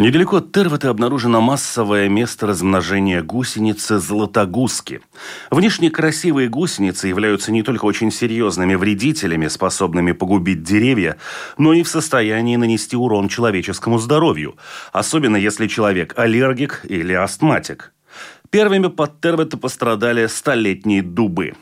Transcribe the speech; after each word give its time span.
Недалеко 0.00 0.36
от 0.36 0.52
Тервата 0.52 0.90
обнаружено 0.90 1.40
массовое 1.40 2.08
место 2.08 2.46
размножения 2.46 3.20
гусеницы 3.20 3.98
златогуски. 3.98 5.00
Внешне 5.50 5.90
красивые 5.90 6.48
гусеницы 6.48 7.08
являются 7.08 7.50
не 7.50 7.64
только 7.64 7.84
очень 7.84 8.12
серьезными 8.12 8.76
вредителями, 8.76 9.48
способными 9.48 10.12
погубить 10.12 10.62
деревья, 10.62 11.16
но 11.58 11.72
и 11.72 11.82
в 11.82 11.88
состоянии 11.88 12.54
нанести 12.54 12.96
урон 12.96 13.26
человеческому 13.26 13.98
здоровью, 13.98 14.56
особенно 14.92 15.36
если 15.36 15.66
человек 15.66 16.16
аллергик 16.16 16.86
или 16.88 17.12
астматик. 17.12 17.92
Первыми 18.50 18.86
под 18.86 19.20
Тервата 19.20 19.56
пострадали 19.56 20.28
столетние 20.28 21.02
дубы. 21.02 21.54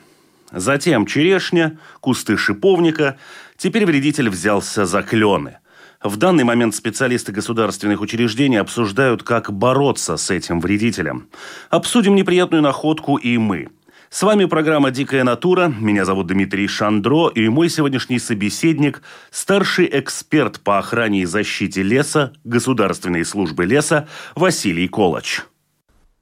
Затем 0.53 1.07
черешня, 1.07 1.79
кусты 2.01 2.37
шиповника. 2.37 3.17
Теперь 3.57 3.87
вредитель 3.87 4.29
взялся 4.29 4.85
за 4.85 5.03
клены– 5.03 5.57
в 6.03 6.17
данный 6.17 6.45
момент 6.45 6.75
специалисты 6.75 7.33
государственных 7.33 8.01
учреждений 8.01 8.59
обсуждают, 8.59 9.23
как 9.23 9.53
бороться 9.53 10.17
с 10.17 10.31
этим 10.31 10.61
вредителем. 10.61 11.29
Обсудим 11.71 12.15
неприятную 12.15 12.63
находку 12.63 13.17
и 13.17 13.39
мы. 13.39 13.69
С 14.09 14.23
вами 14.23 14.45
программа 14.45 14.93
«Дикая 14.93 15.25
натура». 15.25 15.73
Меня 15.81 16.05
зовут 16.05 16.29
Дмитрий 16.29 16.69
Шандро, 16.69 17.29
и 17.29 17.49
мой 17.49 17.69
сегодняшний 17.69 18.19
собеседник– 18.19 19.03
старший 19.31 19.89
эксперт 19.93 20.61
по 20.61 20.79
охране 20.79 21.23
и 21.23 21.25
защите 21.25 21.83
леса 21.83 22.33
Государственной 22.45 23.25
службы 23.25 23.67
леса 23.67 24.07
Василий 24.37 24.87
Колоч. 24.87 25.41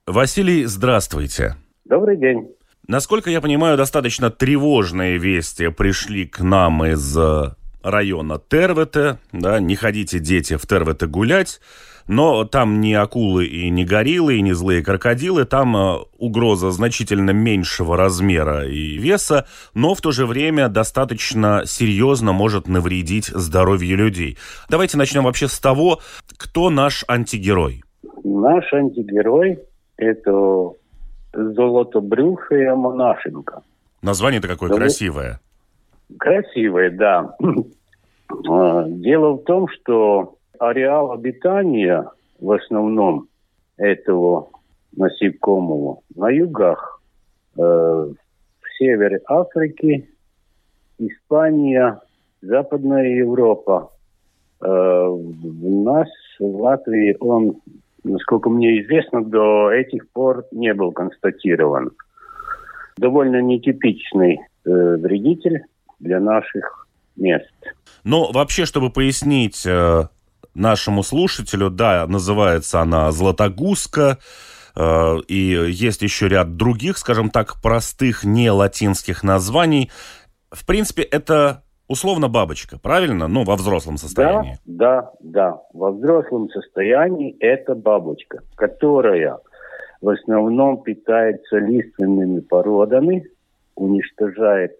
Василий, 0.06 0.64
здравствуйте. 0.64 1.56
Добрый 1.84 2.16
день. 2.16 2.48
Насколько 2.86 3.30
я 3.30 3.40
понимаю, 3.40 3.76
достаточно 3.76 4.30
тревожные 4.30 5.18
вести 5.18 5.68
пришли 5.68 6.26
к 6.26 6.40
нам 6.40 6.84
из 6.84 7.16
э, 7.16 7.52
района 7.84 8.40
Тервете, 8.48 9.18
да, 9.32 9.60
не 9.60 9.76
ходите, 9.76 10.18
дети, 10.18 10.56
в 10.56 10.66
Тервете 10.66 11.06
гулять, 11.06 11.60
но 12.08 12.44
там 12.44 12.80
не 12.80 12.94
акулы 12.94 13.46
и 13.46 13.70
не 13.70 13.84
гориллы, 13.84 14.36
и 14.36 14.42
не 14.42 14.52
злые 14.52 14.82
крокодилы, 14.82 15.44
там 15.44 15.76
э, 15.76 15.98
угроза 16.18 16.70
значительно 16.70 17.30
меньшего 17.30 17.96
размера 17.96 18.66
и 18.66 18.98
веса, 18.98 19.46
но 19.74 19.94
в 19.94 20.00
то 20.00 20.10
же 20.10 20.26
время 20.26 20.68
достаточно 20.68 21.62
серьезно 21.66 22.32
может 22.32 22.68
навредить 22.68 23.26
здоровью 23.26 23.96
людей. 23.96 24.38
Давайте 24.68 24.96
начнем 24.96 25.24
вообще 25.24 25.48
с 25.48 25.58
того, 25.58 26.00
кто 26.36 26.70
наш 26.70 27.04
антигерой. 27.08 27.82
Наш 28.24 28.72
антигерой– 28.72 29.60
это 29.96 30.70
золотобрюхая 31.32 32.74
монашенка. 32.74 33.62
Название-то 34.02 34.48
какое 34.48 34.68
Золот... 34.68 34.82
красивое. 34.82 35.40
Красивое, 36.18 36.90
да. 36.90 37.36
А, 38.48 38.84
дело 38.88 39.34
в 39.34 39.44
том, 39.44 39.68
что 39.68 40.36
ареал 40.58 41.12
обитания 41.12 42.10
в 42.40 42.50
основном 42.52 43.28
этого 43.76 44.48
насекомого 44.96 46.00
на 46.14 46.30
югах, 46.30 47.02
э, 47.56 47.60
в 47.60 48.78
севере 48.78 49.20
Африки, 49.26 50.08
Испания, 50.98 52.00
Западная 52.42 53.08
Европа. 53.16 53.90
Э, 54.60 54.66
в 54.66 55.84
нас, 55.84 56.08
в 56.38 56.62
Латвии, 56.62 57.16
он, 57.20 57.60
насколько 58.04 58.48
мне 58.48 58.80
известно, 58.82 59.24
до 59.24 59.70
этих 59.70 60.08
пор 60.10 60.44
не 60.52 60.72
был 60.74 60.92
констатирован. 60.92 61.90
Довольно 62.96 63.42
нетипичный 63.42 64.38
э, 64.38 64.96
вредитель 64.96 65.64
для 65.98 66.20
наших 66.20 66.86
мест. 67.16 67.50
Но 68.02 68.30
вообще, 68.32 68.66
чтобы 68.66 68.90
пояснить 68.90 69.64
э, 69.66 70.04
нашему 70.54 71.02
слушателю, 71.02 71.70
да, 71.70 72.06
называется 72.06 72.80
она 72.80 73.10
«Златогузка», 73.12 74.18
э, 74.76 75.16
и 75.28 75.36
есть 75.70 76.02
еще 76.02 76.28
ряд 76.28 76.56
других, 76.56 76.98
скажем 76.98 77.30
так, 77.30 77.60
простых 77.62 78.24
не 78.24 78.50
латинских 78.50 79.22
названий. 79.22 79.90
В 80.50 80.66
принципе, 80.66 81.02
это 81.02 81.62
условно 81.88 82.28
бабочка, 82.28 82.78
правильно? 82.78 83.28
Ну, 83.28 83.44
во 83.44 83.56
взрослом 83.56 83.96
состоянии. 83.96 84.58
Да, 84.64 85.12
да, 85.20 85.52
да. 85.52 85.62
Во 85.72 85.92
взрослом 85.92 86.48
состоянии 86.50 87.36
это 87.40 87.74
бабочка, 87.74 88.40
которая 88.56 89.38
в 90.00 90.08
основном 90.08 90.82
питается 90.82 91.58
лиственными 91.58 92.40
породами, 92.40 93.26
уничтожает 93.74 94.76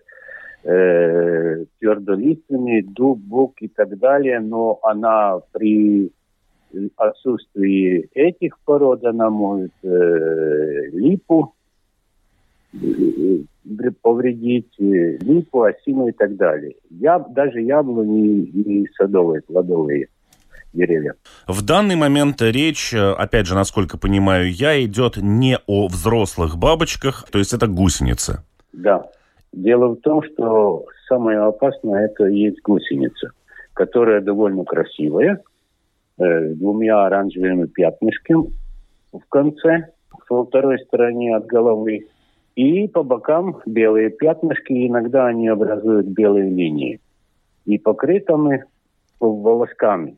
э, 0.65 1.65
твердолиственный, 1.79 2.83
дуб, 2.83 3.19
бук 3.19 3.55
и 3.61 3.69
так 3.69 3.99
далее, 3.99 4.41
но 4.41 4.79
она 4.83 5.41
при 5.53 6.11
отсутствии 6.97 8.09
этих 8.15 8.59
пород, 8.65 9.05
она 9.05 9.31
может 9.31 9.73
э, 9.83 10.91
липу 10.93 11.55
э, 12.73 13.39
повредить, 14.03 14.73
э, 14.81 15.19
липу, 15.19 15.63
осину 15.63 16.09
и 16.09 16.13
так 16.13 16.37
далее. 16.37 16.75
Я, 16.91 17.19
даже 17.19 17.61
яблони 17.61 18.41
и 18.43 18.89
садовые, 18.97 19.43
плодовые 19.43 20.09
деревья. 20.73 21.15
В 21.47 21.63
данный 21.63 21.97
момент 21.97 22.43
речь, 22.43 22.93
э, 22.93 23.13
опять 23.13 23.47
же, 23.47 23.55
насколько 23.55 23.97
понимаю 23.97 24.53
я, 24.53 24.83
идет 24.85 25.17
не 25.17 25.59
о 25.67 25.87
взрослых 25.87 26.57
бабочках, 26.57 27.27
то 27.31 27.39
есть 27.39 27.53
это 27.53 27.67
гусеницы. 27.67 28.43
Да. 28.73 29.07
Дело 29.54 29.94
в 29.94 30.00
том, 30.00 30.20
что 30.25 30.84
самое 31.09 31.38
опасное 31.38 32.06
это 32.06 32.26
есть 32.26 32.60
гусеница, 32.62 33.31
которая 33.72 34.20
довольно 34.20 34.65
красивая, 34.65 35.41
э, 36.19 36.48
двумя 36.54 37.06
оранжевыми 37.06 37.66
пятнышками 37.66 38.50
в 39.12 39.20
конце, 39.28 39.91
со 40.26 40.44
второй 40.44 40.81
стороне 40.81 41.37
от 41.37 41.47
головы, 41.47 42.09
и 42.56 42.88
по 42.88 43.04
бокам 43.04 43.60
белые 43.65 44.10
пятнышки, 44.10 44.88
иногда 44.88 45.26
они 45.26 45.47
образуют 45.47 46.06
белые 46.06 46.50
линии, 46.50 47.00
и 47.65 47.78
покрытыми 47.78 48.65
волосками. 49.21 50.16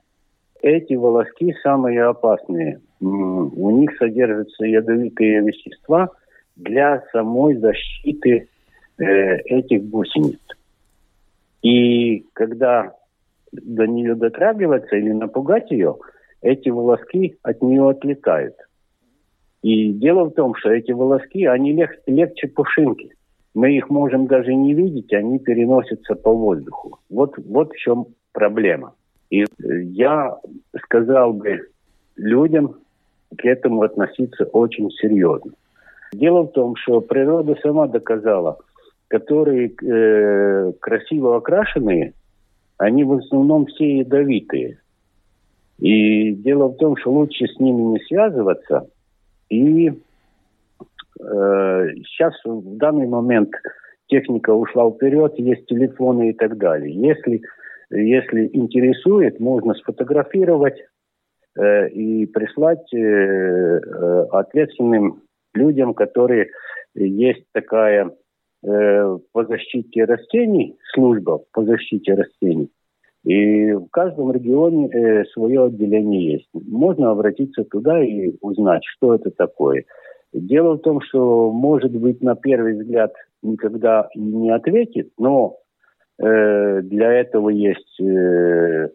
Эти 0.62 0.94
волоски 0.94 1.54
самые 1.62 2.04
опасные. 2.04 2.80
У 3.00 3.70
них 3.70 3.94
содержатся 3.98 4.64
ядовитые 4.64 5.42
вещества 5.42 6.08
для 6.56 7.02
самой 7.12 7.56
защиты 7.56 8.48
этих 8.98 9.88
гусениц. 9.88 10.40
И 11.62 12.24
когда 12.32 12.92
до 13.52 13.86
нее 13.86 14.14
дотрагиваться 14.14 14.96
или 14.96 15.12
напугать 15.12 15.70
ее, 15.70 15.96
эти 16.42 16.68
волоски 16.68 17.36
от 17.42 17.62
нее 17.62 17.88
отлетают. 17.88 18.54
И 19.62 19.92
дело 19.92 20.24
в 20.24 20.34
том, 20.34 20.54
что 20.54 20.70
эти 20.70 20.92
волоски, 20.92 21.44
они 21.46 21.72
лег, 21.72 21.90
легче 22.06 22.48
пушинки. 22.48 23.10
Мы 23.54 23.76
их 23.76 23.88
можем 23.90 24.26
даже 24.26 24.54
не 24.54 24.74
видеть, 24.74 25.12
они 25.12 25.38
переносятся 25.38 26.14
по 26.14 26.30
воздуху. 26.30 26.98
Вот, 27.08 27.36
вот 27.38 27.72
в 27.72 27.76
чем 27.76 28.06
проблема. 28.32 28.94
И 29.30 29.44
я 29.58 30.36
сказал 30.84 31.32
бы 31.32 31.68
людям 32.16 32.76
к 33.36 33.44
этому 33.44 33.82
относиться 33.82 34.44
очень 34.44 34.90
серьезно. 34.90 35.52
Дело 36.12 36.42
в 36.42 36.52
том, 36.52 36.76
что 36.76 37.00
природа 37.00 37.56
сама 37.62 37.88
доказала, 37.88 38.58
которые 39.08 39.70
э, 39.70 40.72
красиво 40.80 41.36
окрашенные, 41.36 42.12
они 42.78 43.04
в 43.04 43.12
основном 43.12 43.66
все 43.66 43.98
ядовитые. 43.98 44.78
И 45.78 46.32
дело 46.32 46.68
в 46.68 46.76
том, 46.76 46.96
что 46.96 47.12
лучше 47.12 47.46
с 47.46 47.58
ними 47.60 47.82
не 47.82 47.98
связываться. 48.06 48.88
И 49.48 49.88
э, 49.88 49.92
сейчас 51.20 52.34
в 52.44 52.76
данный 52.76 53.06
момент 53.06 53.50
техника 54.08 54.50
ушла 54.50 54.90
вперед, 54.90 55.34
есть 55.38 55.66
телефоны 55.66 56.30
и 56.30 56.32
так 56.32 56.56
далее. 56.58 56.94
Если, 56.94 57.42
если 57.90 58.50
интересует, 58.52 59.38
можно 59.38 59.74
сфотографировать 59.74 60.78
э, 61.58 61.88
и 61.90 62.26
прислать 62.26 62.92
э, 62.94 62.98
э, 62.98 64.26
ответственным 64.30 65.22
людям, 65.54 65.94
которые 65.94 66.50
есть 66.94 67.44
такая 67.52 68.10
Э, 68.66 69.18
по 69.32 69.44
защите 69.44 70.04
растений, 70.04 70.76
служба 70.92 71.40
по 71.52 71.62
защите 71.64 72.14
растений, 72.14 72.68
И 73.24 73.72
в 73.72 73.86
каждом 73.92 74.32
регионе 74.32 74.88
э, 74.88 75.24
свое 75.26 75.66
отделение 75.66 76.32
есть. 76.32 76.48
Можно 76.52 77.12
обратиться 77.12 77.62
туда 77.62 78.02
и 78.02 78.32
узнать, 78.40 78.82
что 78.84 79.14
это 79.14 79.30
такое. 79.30 79.84
Дело 80.32 80.74
в 80.74 80.80
том, 80.80 81.00
что, 81.00 81.52
может 81.52 81.92
быть, 81.92 82.20
на 82.22 82.34
первый 82.34 82.76
взгляд 82.76 83.12
никогда 83.40 84.08
не 84.16 84.50
ответит, 84.50 85.12
но 85.16 85.58
э, 86.18 86.80
для 86.82 87.12
этого 87.12 87.50
есть 87.50 88.00
э, 88.00 88.88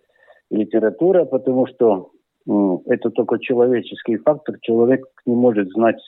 литература, 0.49 1.23
потому 1.23 1.65
что 1.67 2.11
э, 2.45 2.51
это 2.87 3.09
только 3.09 3.39
человеческий 3.39 4.17
фактор. 4.17 4.57
Человек 4.61 5.05
не 5.25 5.35
может 5.35 5.69
знать 5.69 6.01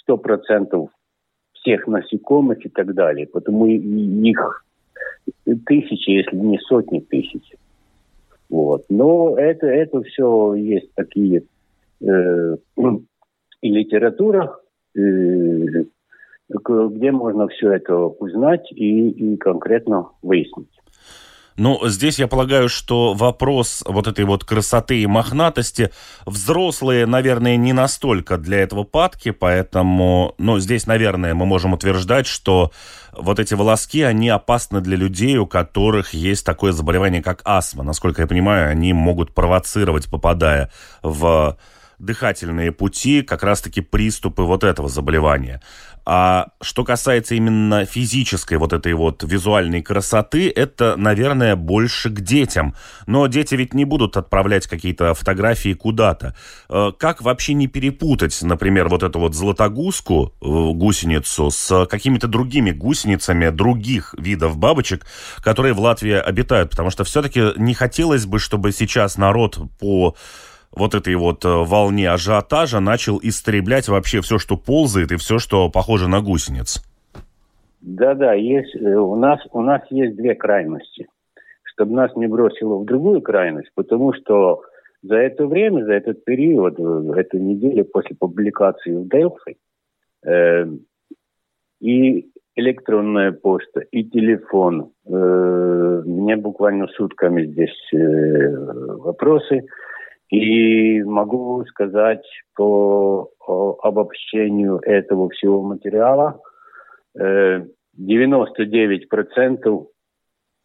сто 0.00 0.16
процентов 0.16 0.88
всех 1.60 1.86
насекомых 1.86 2.64
и 2.64 2.68
так 2.68 2.94
далее. 2.94 3.26
Потому 3.26 3.66
их 3.66 4.64
тысячи, 5.66 6.10
если 6.10 6.36
не 6.36 6.58
сотни 6.58 7.00
тысяч. 7.00 7.52
Вот. 8.48 8.84
Но 8.88 9.36
это, 9.38 9.66
это 9.66 10.02
все 10.02 10.54
есть 10.54 10.92
такие 10.94 11.44
э, 12.00 12.56
и 13.62 13.68
литература, 13.68 14.56
э, 14.96 15.00
где 16.48 17.12
можно 17.12 17.46
все 17.48 17.72
это 17.72 17.96
узнать 17.96 18.70
и, 18.72 19.08
и 19.10 19.36
конкретно 19.36 20.08
выяснить. 20.22 20.79
Ну, 21.56 21.80
здесь 21.88 22.18
я 22.18 22.26
полагаю, 22.26 22.68
что 22.68 23.14
вопрос 23.14 23.82
вот 23.86 24.06
этой 24.06 24.24
вот 24.24 24.44
красоты 24.44 25.00
и 25.02 25.06
мохнатости 25.06 25.90
взрослые, 26.26 27.06
наверное, 27.06 27.56
не 27.56 27.72
настолько 27.72 28.38
для 28.38 28.58
этого 28.60 28.84
падки, 28.84 29.30
поэтому, 29.30 30.34
ну, 30.38 30.58
здесь, 30.58 30.86
наверное, 30.86 31.34
мы 31.34 31.46
можем 31.46 31.72
утверждать, 31.72 32.26
что 32.26 32.70
вот 33.12 33.38
эти 33.38 33.54
волоски, 33.54 34.02
они 34.02 34.28
опасны 34.28 34.80
для 34.80 34.96
людей, 34.96 35.36
у 35.36 35.46
которых 35.46 36.14
есть 36.14 36.46
такое 36.46 36.72
заболевание, 36.72 37.22
как 37.22 37.42
астма. 37.44 37.82
Насколько 37.82 38.22
я 38.22 38.28
понимаю, 38.28 38.70
они 38.70 38.92
могут 38.92 39.34
провоцировать, 39.34 40.08
попадая 40.08 40.70
в 41.02 41.56
дыхательные 42.00 42.72
пути, 42.72 43.22
как 43.22 43.42
раз-таки 43.42 43.80
приступы 43.80 44.42
вот 44.42 44.64
этого 44.64 44.88
заболевания. 44.88 45.60
А 46.06 46.48
что 46.62 46.82
касается 46.82 47.34
именно 47.34 47.84
физической 47.84 48.56
вот 48.56 48.72
этой 48.72 48.94
вот 48.94 49.22
визуальной 49.22 49.82
красоты, 49.82 50.50
это, 50.50 50.96
наверное, 50.96 51.56
больше 51.56 52.10
к 52.10 52.20
детям. 52.20 52.74
Но 53.06 53.26
дети 53.26 53.54
ведь 53.54 53.74
не 53.74 53.84
будут 53.84 54.16
отправлять 54.16 54.66
какие-то 54.66 55.14
фотографии 55.14 55.74
куда-то. 55.74 56.34
Э, 56.68 56.92
как 56.98 57.20
вообще 57.20 57.54
не 57.54 57.66
перепутать, 57.66 58.36
например, 58.42 58.88
вот 58.88 59.02
эту 59.02 59.18
вот 59.18 59.34
золотогуску, 59.34 60.32
э, 60.40 60.44
гусеницу, 60.46 61.50
с 61.50 61.86
какими-то 61.86 62.28
другими 62.28 62.70
гусеницами 62.70 63.50
других 63.50 64.14
видов 64.16 64.56
бабочек, 64.56 65.06
которые 65.42 65.74
в 65.74 65.80
Латвии 65.80 66.14
обитают? 66.14 66.70
Потому 66.70 66.90
что 66.90 67.04
все-таки 67.04 67.52
не 67.56 67.74
хотелось 67.74 68.24
бы, 68.26 68.38
чтобы 68.38 68.72
сейчас 68.72 69.18
народ 69.18 69.58
по 69.78 70.16
вот 70.74 70.94
этой 70.94 71.14
вот 71.16 71.44
э, 71.44 71.48
волне 71.48 72.10
ажиотажа 72.10 72.80
начал 72.80 73.18
истреблять 73.22 73.88
вообще 73.88 74.20
все, 74.20 74.38
что 74.38 74.56
ползает 74.56 75.12
и 75.12 75.16
все, 75.16 75.38
что 75.38 75.68
похоже 75.70 76.08
на 76.08 76.20
гусениц. 76.20 76.82
Да-да, 77.80 78.34
есть, 78.34 78.76
э, 78.76 78.94
у, 78.96 79.16
нас, 79.16 79.40
у 79.52 79.62
нас 79.62 79.82
есть 79.90 80.16
две 80.16 80.34
крайности. 80.34 81.08
Чтобы 81.64 81.94
нас 81.94 82.14
не 82.14 82.26
бросило 82.26 82.76
в 82.76 82.84
другую 82.84 83.20
крайность, 83.22 83.70
потому 83.74 84.12
что 84.12 84.62
за 85.02 85.16
это 85.16 85.46
время, 85.46 85.84
за 85.84 85.94
этот 85.94 86.24
период, 86.24 86.78
э, 86.78 87.20
эту 87.20 87.38
неделю 87.38 87.84
после 87.84 88.16
публикации 88.16 88.94
в 88.94 89.08
Delphi, 89.08 89.56
э, 90.24 90.66
и 91.80 92.30
электронная 92.54 93.32
почта, 93.32 93.80
и 93.80 94.04
телефон. 94.04 94.92
Э, 95.06 96.02
мне 96.04 96.36
буквально 96.36 96.86
сутками 96.88 97.46
здесь 97.46 97.92
э, 97.92 98.56
вопросы– 98.98 99.66
и 100.30 101.02
могу 101.02 101.64
сказать 101.66 102.24
по 102.54 103.30
обобщению 103.82 104.78
этого 104.82 105.28
всего 105.30 105.62
материала, 105.62 106.40
99% 107.18 107.58
э, 109.64 109.86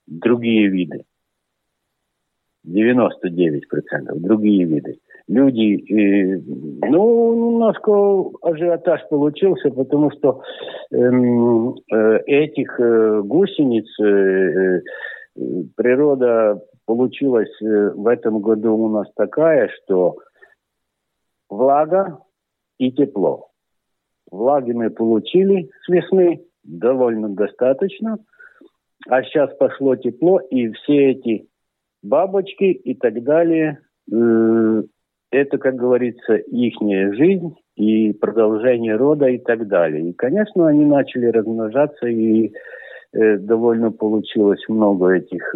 другие 0.08 0.68
виды. 0.68 1.04
99% 2.68 3.62
другие 4.16 4.66
виды. 4.66 5.00
Люди, 5.28 5.84
э, 5.92 6.42
ну, 6.88 7.34
немножко 7.34 7.92
ажиотаж 8.44 9.08
получился, 9.10 9.72
потому 9.72 10.12
что 10.12 10.44
эм, 10.92 11.76
э, 11.92 12.20
этих 12.28 12.80
гусениц 13.26 13.88
природа 15.76 16.62
получилась 16.86 17.52
э, 17.62 17.92
в 17.92 18.08
этом 18.08 18.40
году 18.40 18.76
у 18.76 18.90
нас 18.90 19.08
такая, 19.16 19.70
что 19.70 20.18
влага 21.50 22.20
и 22.78 22.92
тепло. 22.92 23.50
Влаги 24.32 24.72
мы 24.72 24.90
получили 24.90 25.70
с 25.84 25.90
весны 25.90 26.44
довольно 26.64 27.30
достаточно, 27.30 28.18
а 29.08 29.24
сейчас 29.24 29.56
пошло 29.58 29.96
тепло, 29.96 30.40
и 30.40 30.70
все 30.72 31.12
эти 31.12 31.48
бабочки 32.02 32.64
и 32.64 32.96
так 32.96 33.24
далее, 33.24 33.80
э, 34.12 34.84
это, 35.31 35.58
как 35.58 35.76
говорится, 35.76 36.36
их 36.36 36.76
жизнь 37.16 37.56
и 37.76 38.14
продолжение 38.14 38.96
рода 38.96 39.28
и 39.28 39.38
так 39.38 39.68
далее. 39.68 40.10
И, 40.10 40.14
конечно, 40.14 40.68
они 40.68 40.86
начали 40.86 41.28
размножаться, 41.28 42.08
и 42.08 42.54
э, 43.14 43.38
довольно 43.38 43.92
получилось 43.92 44.64
много 44.68 45.10
этих 45.16 45.54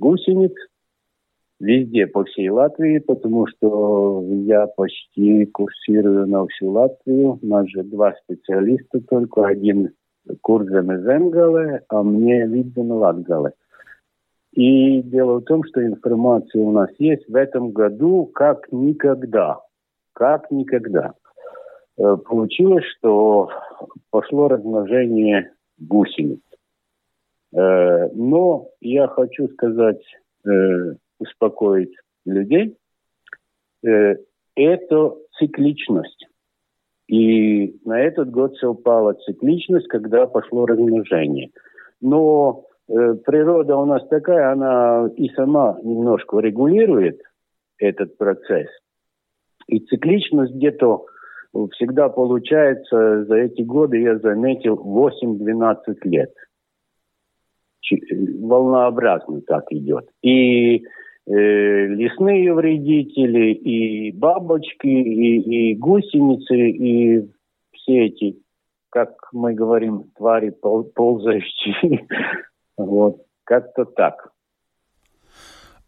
гусениц 0.00 0.54
везде, 1.60 2.06
по 2.06 2.24
всей 2.24 2.48
Латвии, 2.48 2.98
потому 2.98 3.46
что 3.46 4.24
я 4.30 4.66
почти 4.66 5.44
курсирую 5.46 6.26
на 6.26 6.46
всю 6.46 6.70
Латвию. 6.70 7.38
У 7.40 7.46
нас 7.46 7.68
же 7.68 7.82
два 7.82 8.14
специалиста 8.24 9.00
только, 9.00 9.46
один 9.46 9.90
Курзем 10.40 10.92
и 10.92 11.02
Земгале, 11.02 11.82
а 11.88 12.02
мне 12.02 12.46
видно 12.46 12.94
Латгале. 12.94 13.52
И 14.52 15.02
дело 15.02 15.38
в 15.38 15.44
том, 15.44 15.62
что 15.64 15.84
информация 15.84 16.62
у 16.62 16.72
нас 16.72 16.90
есть 16.98 17.28
в 17.28 17.36
этом 17.36 17.70
году 17.70 18.26
как 18.26 18.72
никогда. 18.72 19.60
Как 20.12 20.50
никогда. 20.50 21.12
Э, 21.98 22.16
получилось, 22.16 22.84
что 22.98 23.50
пошло 24.10 24.48
размножение 24.48 25.52
гусениц. 25.78 26.40
Э, 27.52 28.08
но 28.14 28.68
я 28.80 29.08
хочу 29.08 29.48
сказать, 29.48 30.02
э, 30.46 30.94
успокоить 31.18 31.94
людей, 32.24 32.76
э, 33.84 34.16
это 34.54 35.14
цикличность. 35.38 36.26
И 37.08 37.76
на 37.84 38.00
этот 38.00 38.30
год 38.30 38.56
совпала 38.56 39.14
цикличность, 39.14 39.88
когда 39.88 40.26
пошло 40.26 40.66
размножение. 40.66 41.50
Но 42.00 42.64
природа 42.86 43.76
у 43.76 43.84
нас 43.84 44.06
такая, 44.08 44.52
она 44.52 45.08
и 45.16 45.28
сама 45.30 45.78
немножко 45.82 46.38
регулирует 46.38 47.20
этот 47.78 48.16
процесс. 48.16 48.68
И 49.66 49.80
цикличность 49.80 50.54
где-то 50.54 51.04
всегда 51.72 52.08
получается 52.08 53.24
за 53.24 53.36
эти 53.36 53.62
годы, 53.62 54.00
я 54.00 54.18
заметил, 54.18 54.76
8-12 54.76 55.76
лет– 56.04 56.32
волнообразно 58.40 59.40
так 59.42 59.64
идет. 59.70 60.08
И 60.22 60.76
э, 60.78 60.82
лесные 61.26 62.54
вредители, 62.54 63.52
и 63.52 64.12
бабочки, 64.12 64.86
и, 64.86 65.72
и 65.72 65.74
гусеницы, 65.76 66.70
и 66.70 67.30
все 67.72 68.06
эти, 68.06 68.36
как 68.90 69.10
мы 69.32 69.54
говорим, 69.54 70.10
твари 70.16 70.50
пол, 70.50 70.84
ползающие. 70.84 72.06
вот, 72.76 73.22
как-то 73.44 73.84
так. 73.84 74.32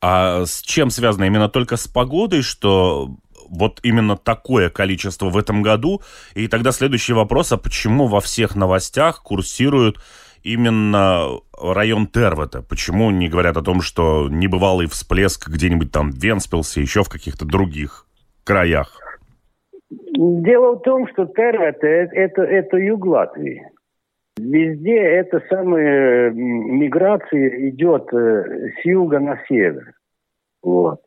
А 0.00 0.44
с 0.44 0.62
чем 0.62 0.90
связано? 0.90 1.24
Именно 1.24 1.48
только 1.48 1.76
с 1.76 1.86
погодой, 1.86 2.42
что 2.42 3.10
вот 3.48 3.78
именно 3.84 4.16
такое 4.16 4.68
количество 4.68 5.28
в 5.28 5.36
этом 5.36 5.62
году? 5.62 6.02
И 6.34 6.48
тогда 6.48 6.72
следующий 6.72 7.12
вопрос, 7.12 7.52
а 7.52 7.56
почему 7.56 8.08
во 8.08 8.20
всех 8.20 8.56
новостях 8.56 9.22
курсируют 9.22 9.98
именно 10.44 11.40
район 11.60 12.06
Тервата? 12.06 12.62
Почему 12.62 13.10
не 13.10 13.28
говорят 13.28 13.56
о 13.56 13.62
том, 13.62 13.80
что 13.80 14.28
небывалый 14.30 14.86
всплеск 14.86 15.48
где-нибудь 15.48 15.92
там 15.92 16.10
в 16.10 16.16
Венспилсе, 16.16 16.80
еще 16.80 17.02
в 17.02 17.08
каких-то 17.08 17.44
других 17.44 18.06
краях? 18.44 18.98
Дело 19.90 20.76
в 20.76 20.82
том, 20.82 21.06
что 21.08 21.26
Тервата 21.26 21.86
это, 21.86 22.14
это, 22.14 22.42
это 22.42 22.76
юг 22.76 23.04
Латвии. 23.06 23.62
Везде 24.38 24.98
эта 24.98 25.42
самая 25.50 26.30
миграция 26.30 27.68
идет 27.68 28.12
э, 28.14 28.70
с 28.80 28.84
юга 28.84 29.20
на 29.20 29.38
север. 29.46 29.92
Вот. 30.62 31.00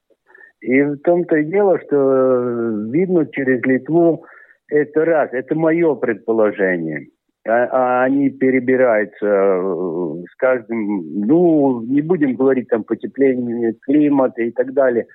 И 0.62 0.82
в 0.82 0.98
том-то 0.98 1.38
и 1.38 1.46
дело, 1.46 1.80
что 1.80 1.96
э, 1.96 2.92
видно 2.92 3.26
через 3.28 3.64
Литву 3.64 4.26
это 4.68 5.06
раз, 5.06 5.30
это 5.32 5.56
мое 5.56 5.96
предположение. 5.96 7.08
А, 7.46 7.68
а 7.72 8.04
они 8.04 8.32
перебираются 8.32 9.26
э, 9.26 10.24
с 10.32 10.36
каждым, 10.36 11.22
ну, 11.28 11.82
не 11.84 12.02
будем 12.02 12.36
говорить 12.36 12.70
там 12.70 12.84
потепление 12.84 13.74
климата 13.82 14.42
и 14.42 14.52
так 14.52 14.74
далее. 14.74 15.06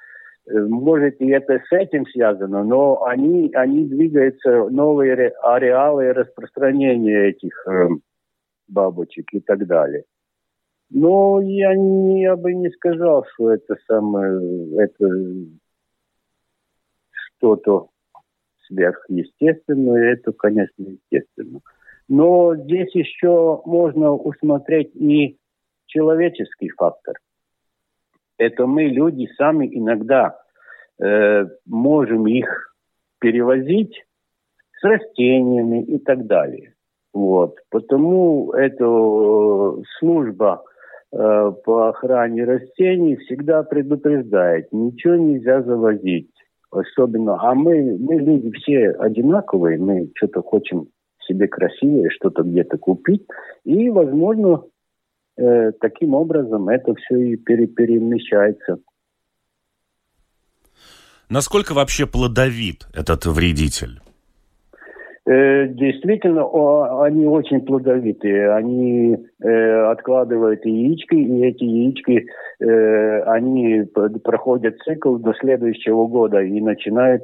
Э, 0.47 0.59
может, 0.61 1.21
и 1.21 1.29
это 1.29 1.61
с 1.69 1.73
этим 1.73 2.07
связано, 2.07 2.63
но 2.63 3.05
они, 3.05 3.51
они 3.55 3.85
двигаются, 3.85 4.69
новые 4.69 5.33
ареалы 5.43 6.13
распространения 6.13 7.31
этих 7.31 7.67
э, 7.67 7.89
бабочек 8.69 9.27
и 9.33 9.41
так 9.41 9.67
далее. 9.67 10.05
Но 10.89 11.41
я, 11.41 11.75
не, 11.75 12.23
я 12.23 12.37
бы 12.37 12.53
не 12.55 12.71
сказал, 12.71 13.25
что 13.35 13.51
это 13.51 13.77
самое, 13.89 14.79
это 14.79 15.09
что-то 17.37 17.89
сверхъестественное, 18.67 20.13
это, 20.13 20.33
конечно, 20.33 20.85
естественно. 20.85 21.61
Но 22.11 22.57
здесь 22.57 22.93
еще 22.93 23.63
можно 23.65 24.13
усмотреть 24.13 24.95
и 24.97 25.39
человеческий 25.87 26.69
фактор. 26.71 27.15
Это 28.37 28.67
мы, 28.67 28.87
люди, 28.87 29.29
сами 29.37 29.69
иногда 29.71 30.37
э, 31.01 31.45
можем 31.67 32.27
их 32.27 32.75
перевозить 33.21 33.95
с 34.81 34.83
растениями 34.83 35.85
и 35.85 35.99
так 36.01 36.27
далее. 36.27 36.75
Вот. 37.15 37.59
Потому 37.71 38.51
эта 38.55 38.85
э, 38.85 39.83
служба 40.01 40.65
э, 41.13 41.53
по 41.65 41.91
охране 41.91 42.43
растений 42.45 43.17
всегда 43.19 43.63
предупреждает, 43.63 44.73
ничего 44.73 45.15
нельзя 45.15 45.63
завозить. 45.63 46.33
Особенно, 46.73 47.37
а 47.41 47.55
мы, 47.55 47.97
мы 48.01 48.17
люди 48.17 48.51
все 48.59 48.91
одинаковые, 48.91 49.79
мы 49.79 50.11
что-то 50.17 50.43
хотим 50.43 50.89
себе 51.27 51.49
красивое, 51.49 52.11
что-то 52.11 52.43
где-то 52.43 52.79
купить. 52.79 53.27
И, 53.65 53.89
возможно, 53.89 54.63
э, 55.37 55.73
таким 55.81 56.15
образом 56.15 56.69
это 56.69 56.95
все 56.95 57.17
и 57.17 57.37
пере 57.37 57.67
перемещается. 57.67 58.79
Насколько 61.29 61.75
вообще 61.75 62.07
плодовит 62.07 62.89
этот 62.93 63.27
вредитель? 63.27 64.01
Э, 65.31 65.69
действительно, 65.69 66.43
они 67.05 67.25
очень 67.25 67.61
плодовитые. 67.61 68.53
Они 68.53 69.17
э, 69.39 69.91
откладывают 69.93 70.65
яички, 70.65 71.15
и 71.15 71.45
эти 71.45 71.63
яички, 71.63 72.27
э, 72.59 73.23
они 73.23 73.85
проходят 74.25 74.81
цикл 74.81 75.19
до 75.19 75.33
следующего 75.35 76.09
года 76.09 76.43
и 76.43 76.61
начинают 76.61 77.23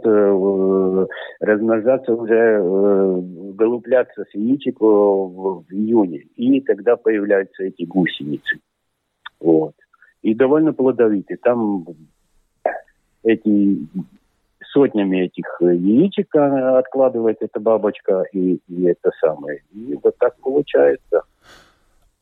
размножаться 1.40 2.14
уже, 2.14 2.60
вылупляться 2.62 4.24
с 4.30 4.34
яичек 4.36 4.80
в 4.80 5.64
июне. 5.70 6.26
И 6.36 6.60
тогда 6.60 6.94
появляются 6.94 7.64
эти 7.64 7.82
гусеницы. 7.82 8.60
Вот. 9.40 9.74
И 10.22 10.32
довольно 10.32 10.72
плодовитые. 10.72 11.38
Там 11.42 11.84
эти 13.24 13.78
сотнями 14.72 15.26
этих 15.26 15.46
э, 15.60 15.74
яичек 15.74 16.34
откладывает 16.34 17.38
эта 17.40 17.60
бабочка, 17.60 18.24
и, 18.32 18.60
и 18.68 18.84
это 18.84 19.10
самое. 19.20 19.62
И 19.72 19.98
вот 20.02 20.16
так 20.18 20.36
получается. 20.40 21.22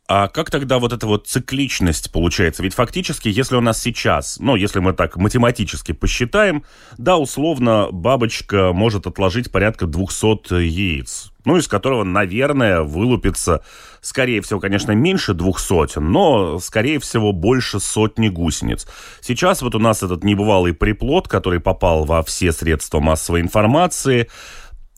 А 0.06 0.28
как 0.28 0.50
тогда 0.50 0.78
вот 0.78 0.92
эта 0.92 1.06
вот 1.06 1.26
цикличность 1.26 2.12
получается? 2.12 2.62
Ведь 2.62 2.74
фактически, 2.74 3.28
если 3.28 3.56
у 3.56 3.62
нас 3.62 3.80
сейчас, 3.80 4.38
ну, 4.38 4.54
если 4.54 4.78
мы 4.78 4.92
так 4.92 5.16
математически 5.16 5.92
посчитаем, 5.92 6.62
да, 6.98 7.16
условно, 7.16 7.88
бабочка 7.90 8.74
может 8.74 9.06
отложить 9.06 9.50
порядка 9.50 9.86
200 9.86 10.60
яиц, 10.60 11.32
ну, 11.46 11.56
из 11.56 11.68
которого, 11.68 12.04
наверное, 12.04 12.82
вылупится, 12.82 13.64
скорее 14.02 14.42
всего, 14.42 14.60
конечно, 14.60 14.92
меньше 14.92 15.32
двух 15.32 15.58
сотен, 15.58 16.12
но, 16.12 16.58
скорее 16.58 16.98
всего, 17.00 17.32
больше 17.32 17.80
сотни 17.80 18.28
гусениц. 18.28 18.86
Сейчас 19.22 19.62
вот 19.62 19.74
у 19.74 19.78
нас 19.78 20.02
этот 20.02 20.22
небывалый 20.22 20.74
приплод, 20.74 21.28
который 21.28 21.60
попал 21.60 22.04
во 22.04 22.22
все 22.22 22.52
средства 22.52 23.00
массовой 23.00 23.40
информации, 23.40 24.28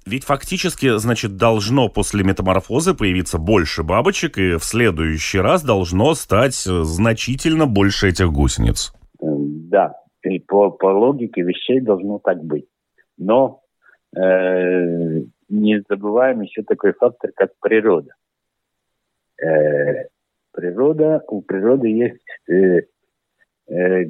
ведь 0.07 0.25
фактически, 0.25 0.97
значит, 0.99 1.37
должно 1.37 1.89
после 1.89 2.23
метаморфозы 2.23 2.95
появиться 2.95 3.39
больше 3.39 3.83
бабочек, 3.83 4.39
и 4.39 4.57
в 4.57 4.65
следующий 4.65 5.41
раз 5.41 5.65
должно 5.65 6.15
стать 6.15 6.67
э, 6.67 6.85
значительно 6.85 7.67
больше 7.67 8.09
этих 8.09 8.33
гусениц. 8.33 8.93
Да, 9.21 9.95
и 10.23 10.39
по, 10.39 10.71
по 10.71 10.87
логике 10.87 11.43
вещей 11.43 11.81
должно 11.81 12.21
так 12.21 12.43
быть. 12.43 12.67
Но 13.19 13.63
э, 14.17 15.23
не 15.49 15.83
забываем 15.89 16.41
еще 16.41 16.63
такой 16.63 16.93
фактор, 16.93 17.33
как 17.35 17.51
природа. 17.61 18.11
Э, 19.43 20.07
природа, 20.53 21.23
у 21.29 21.43
природы 21.43 21.89
есть 21.89 22.49
э, 22.49 22.83
э, 23.69 24.05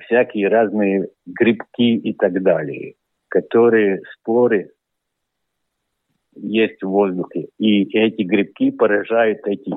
всякие 0.00 0.48
разные 0.48 1.08
грибки 1.26 1.94
и 1.94 2.12
так 2.12 2.42
далее, 2.42 2.94
которые 3.28 4.02
споры 4.14 4.72
есть 6.34 6.82
в 6.82 6.88
воздухе. 6.88 7.48
И 7.58 7.84
эти 7.96 8.22
грибки 8.22 8.70
поражают 8.70 9.40
этих 9.46 9.76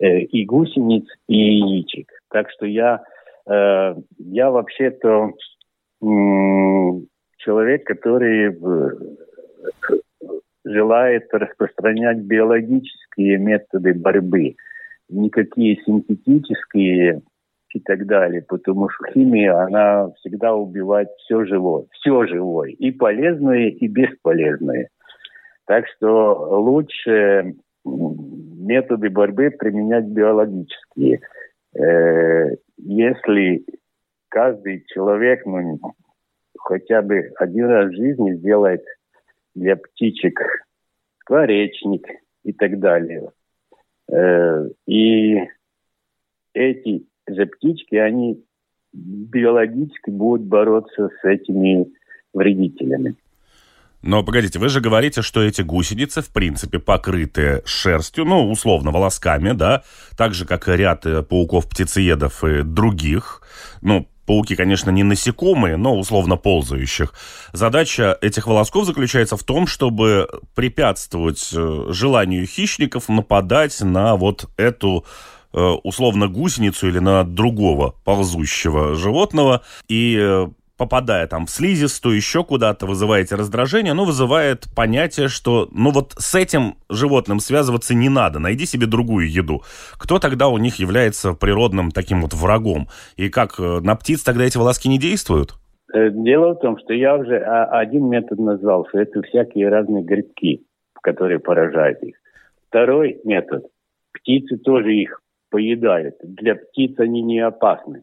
э, 0.00 0.20
и 0.20 0.44
гусениц, 0.44 1.06
и 1.28 1.36
яичек. 1.36 2.10
Так 2.30 2.50
что 2.50 2.66
я, 2.66 3.02
э, 3.48 3.94
я 4.18 4.50
вообще-то 4.50 5.30
э, 6.02 6.06
человек, 7.38 7.84
который 7.84 8.52
э, 8.52 8.90
желает 10.64 11.28
распространять 11.32 12.18
биологические 12.18 13.38
методы 13.38 13.94
борьбы, 13.94 14.56
никакие 15.08 15.76
синтетические 15.84 17.22
и 17.70 17.80
так 17.80 18.06
далее, 18.06 18.42
потому 18.42 18.88
что 18.88 19.10
химия, 19.12 19.56
она 19.56 20.10
всегда 20.18 20.54
убивает 20.54 21.08
все 21.18 21.44
живое, 21.44 21.86
все 21.90 22.24
живое, 22.26 22.70
и 22.70 22.92
полезное, 22.92 23.68
и 23.68 23.88
бесполезное. 23.88 24.88
Так 25.66 25.86
что 25.96 26.60
лучше 26.60 27.54
методы 27.84 29.10
борьбы 29.10 29.50
применять 29.50 30.04
биологические. 30.06 31.20
Э, 31.74 32.56
если 32.78 33.64
каждый 34.28 34.84
человек 34.88 35.44
ну, 35.46 35.80
хотя 36.58 37.02
бы 37.02 37.32
один 37.36 37.66
раз 37.66 37.90
в 37.90 37.96
жизни 37.96 38.34
сделает 38.34 38.82
для 39.54 39.76
птичек 39.76 40.40
скворечник 41.20 42.06
и 42.42 42.52
так 42.52 42.78
далее. 42.78 43.30
Э, 44.10 44.68
и 44.86 45.40
эти 46.52 47.06
же 47.26 47.46
птички, 47.46 47.96
они 47.96 48.44
биологически 48.92 50.10
будут 50.10 50.46
бороться 50.46 51.08
с 51.20 51.24
этими 51.24 51.86
вредителями. 52.32 53.16
Но 54.06 54.22
погодите, 54.22 54.58
вы 54.58 54.68
же 54.68 54.82
говорите, 54.82 55.22
что 55.22 55.42
эти 55.42 55.62
гусеницы, 55.62 56.20
в 56.20 56.28
принципе, 56.28 56.78
покрыты 56.78 57.62
шерстью, 57.64 58.26
ну, 58.26 58.50
условно, 58.50 58.90
волосками, 58.90 59.52
да, 59.52 59.82
так 60.16 60.34
же, 60.34 60.44
как 60.44 60.68
и 60.68 60.72
ряд 60.72 61.06
э, 61.06 61.22
пауков-птицеедов 61.22 62.44
и 62.44 62.62
других. 62.62 63.40
Ну, 63.80 64.06
Пауки, 64.26 64.56
конечно, 64.56 64.90
не 64.90 65.02
насекомые, 65.02 65.76
но 65.76 65.98
условно 65.98 66.36
ползающих. 66.36 67.12
Задача 67.52 68.16
этих 68.20 68.46
волосков 68.46 68.86
заключается 68.86 69.36
в 69.36 69.42
том, 69.42 69.66
чтобы 69.66 70.28
препятствовать 70.54 71.50
э, 71.54 71.86
желанию 71.88 72.46
хищников 72.46 73.08
нападать 73.08 73.80
на 73.80 74.16
вот 74.16 74.50
эту 74.58 75.04
э, 75.52 75.58
условно 75.60 76.28
гусеницу 76.28 76.88
или 76.88 76.98
на 76.98 77.24
другого 77.24 77.94
ползущего 78.04 78.94
животного. 78.96 79.62
И 79.88 80.46
попадая 80.76 81.26
там 81.26 81.46
в 81.46 81.50
слизистую, 81.50 82.16
еще 82.16 82.44
куда-то, 82.44 82.86
вызываете 82.86 83.36
раздражение, 83.36 83.94
но 83.94 84.04
вызывает 84.04 84.66
понятие, 84.74 85.28
что 85.28 85.68
ну 85.72 85.90
вот 85.90 86.12
с 86.16 86.34
этим 86.34 86.76
животным 86.88 87.40
связываться 87.40 87.94
не 87.94 88.08
надо, 88.08 88.38
найди 88.38 88.66
себе 88.66 88.86
другую 88.86 89.30
еду. 89.30 89.62
Кто 89.98 90.18
тогда 90.18 90.48
у 90.48 90.58
них 90.58 90.76
является 90.76 91.34
природным 91.34 91.90
таким 91.90 92.22
вот 92.22 92.34
врагом? 92.34 92.88
И 93.16 93.28
как, 93.28 93.58
э, 93.58 93.80
на 93.80 93.94
птиц 93.94 94.22
тогда 94.22 94.44
эти 94.44 94.58
волоски 94.58 94.88
не 94.88 94.98
действуют? 94.98 95.54
Э, 95.92 96.10
дело 96.10 96.54
в 96.54 96.60
том, 96.60 96.78
что 96.78 96.92
я 96.92 97.16
уже 97.16 97.38
а, 97.38 97.66
один 97.78 98.08
метод 98.08 98.38
назвал, 98.38 98.86
что 98.88 98.98
это 98.98 99.22
всякие 99.22 99.68
разные 99.68 100.02
грибки, 100.02 100.64
которые 101.02 101.38
поражают 101.38 102.02
их. 102.02 102.16
Второй 102.68 103.20
метод. 103.24 103.64
Птицы 104.12 104.56
тоже 104.56 104.94
их 104.94 105.20
поедают. 105.50 106.16
Для 106.22 106.56
птиц 106.56 106.98
они 106.98 107.22
не 107.22 107.38
опасны 107.38 108.02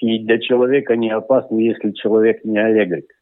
и 0.00 0.18
для 0.18 0.38
человека 0.38 0.96
не 0.96 1.10
опасно, 1.10 1.58
если 1.58 1.92
человек 1.92 2.44
не 2.44 2.58
аллергик. 2.58 3.12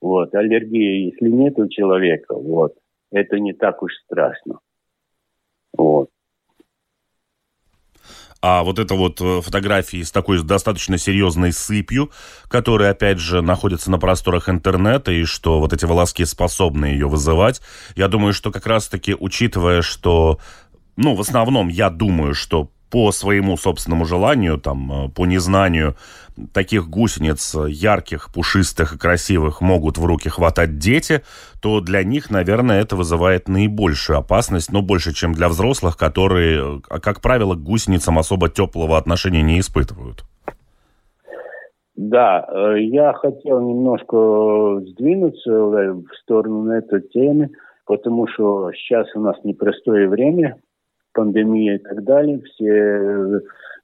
Вот, 0.00 0.34
аллергии, 0.34 1.10
если 1.10 1.28
нет 1.28 1.58
у 1.58 1.68
человека, 1.68 2.34
вот, 2.34 2.74
это 3.12 3.38
не 3.38 3.52
так 3.52 3.82
уж 3.82 3.92
страшно. 4.04 4.60
Вот. 5.76 6.08
А 8.42 8.62
вот 8.62 8.78
это 8.78 8.94
вот 8.94 9.20
э, 9.20 9.42
фотографии 9.42 10.02
с 10.02 10.10
такой 10.10 10.42
достаточно 10.42 10.96
серьезной 10.96 11.52
сыпью, 11.52 12.10
которая, 12.48 12.92
опять 12.92 13.18
же, 13.18 13.42
находится 13.42 13.90
на 13.90 13.98
просторах 13.98 14.48
интернета, 14.48 15.12
и 15.12 15.24
что 15.24 15.60
вот 15.60 15.74
эти 15.74 15.84
волоски 15.84 16.24
способны 16.24 16.86
ее 16.86 17.06
вызывать, 17.06 17.60
я 17.96 18.08
думаю, 18.08 18.32
что 18.32 18.50
как 18.50 18.66
раз-таки, 18.66 19.14
учитывая, 19.14 19.82
что, 19.82 20.38
ну, 20.96 21.14
в 21.14 21.20
основном, 21.20 21.68
я 21.68 21.90
думаю, 21.90 22.32
что 22.32 22.70
по 22.90 23.12
своему 23.12 23.56
собственному 23.56 24.04
желанию, 24.04 24.58
там, 24.58 24.92
э, 24.92 25.08
по 25.10 25.26
незнанию, 25.26 25.94
таких 26.52 26.88
гусениц 26.88 27.54
ярких, 27.68 28.32
пушистых 28.32 28.94
и 28.94 28.98
красивых 28.98 29.60
могут 29.60 29.98
в 29.98 30.04
руки 30.04 30.28
хватать 30.28 30.78
дети, 30.78 31.22
то 31.62 31.80
для 31.80 32.02
них, 32.02 32.30
наверное, 32.30 32.80
это 32.80 32.96
вызывает 32.96 33.48
наибольшую 33.48 34.18
опасность, 34.18 34.72
но 34.72 34.82
больше, 34.82 35.12
чем 35.12 35.32
для 35.32 35.48
взрослых, 35.48 35.96
которые, 35.96 36.80
э, 36.90 36.98
как 37.00 37.20
правило, 37.20 37.54
к 37.54 37.62
гусеницам 37.62 38.18
особо 38.18 38.48
теплого 38.48 38.96
отношения 38.96 39.42
не 39.42 39.60
испытывают. 39.60 40.24
Да, 41.96 42.46
э, 42.48 42.80
я 42.80 43.12
хотел 43.12 43.60
немножко 43.60 44.80
сдвинуться 44.86 45.50
в 45.50 46.14
сторону 46.22 46.72
этой 46.72 47.02
темы, 47.02 47.50
потому 47.84 48.26
что 48.28 48.72
сейчас 48.72 49.06
у 49.14 49.20
нас 49.20 49.36
непростое 49.44 50.08
время, 50.08 50.56
пандемия 51.12 51.76
и 51.76 51.78
так 51.78 52.04
далее, 52.04 52.40
все 52.40 53.40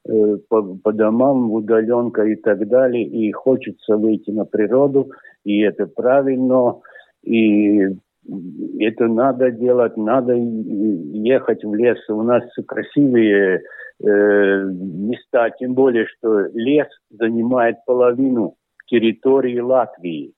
э, 0.08 0.36
по, 0.48 0.62
по 0.82 0.92
домам, 0.92 1.52
удаленка 1.52 2.22
и 2.24 2.36
так 2.36 2.66
далее, 2.68 3.04
и 3.04 3.32
хочется 3.32 3.96
выйти 3.96 4.30
на 4.30 4.44
природу, 4.44 5.10
и 5.44 5.60
это 5.60 5.86
правильно, 5.86 6.80
и 7.22 7.88
это 8.78 9.06
надо 9.06 9.50
делать, 9.50 9.96
надо 9.96 10.34
ехать 10.34 11.64
в 11.64 11.74
лес. 11.74 11.98
У 12.08 12.22
нас 12.22 12.42
красивые 12.66 13.62
э, 14.00 14.04
места, 14.04 15.50
тем 15.50 15.74
более, 15.74 16.06
что 16.06 16.46
лес 16.54 16.88
занимает 17.10 17.76
половину 17.86 18.56
территории 18.86 19.60
Латвии, 19.60 20.32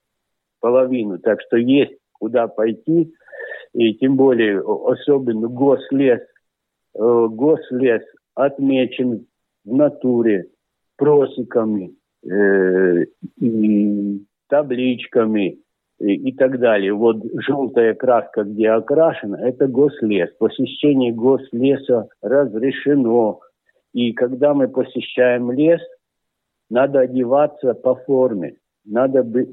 половину, 0.61 1.19
так 1.19 1.41
что 1.47 1.57
есть 1.57 1.97
куда 2.13 2.49
пойти, 2.49 3.13
и 3.75 3.95
тем 3.95 4.17
более 4.17 4.61
особенно 4.61 5.49
гослес– 5.49 6.21
гослес 6.95 8.03
отмечен 8.35 9.27
в 9.65 9.75
натуре 9.75 10.47
просеками 10.97 11.95
э, 12.25 13.05
и 13.37 14.25
табличками 14.49 15.59
и, 16.01 16.15
и 16.15 16.33
так 16.33 16.59
далее. 16.59 16.93
Вот 16.93 17.19
желтая 17.47 17.95
краска, 17.95 18.45
где 18.45 18.71
окрашена, 18.71 19.41
это 19.47 19.67
гослес. 19.67 20.31
Посещение 20.39 21.13
гослеса 21.13 22.09
разрешено. 22.23 23.41
И 23.93 24.13
когда 24.13 24.55
мы 24.55 24.69
посещаем 24.69 25.51
лес, 25.53 25.81
надо 26.71 27.01
одеваться 27.01 27.75
по 27.75 27.95
форме, 27.95 28.57
надо 28.85 29.23
бы 29.23 29.49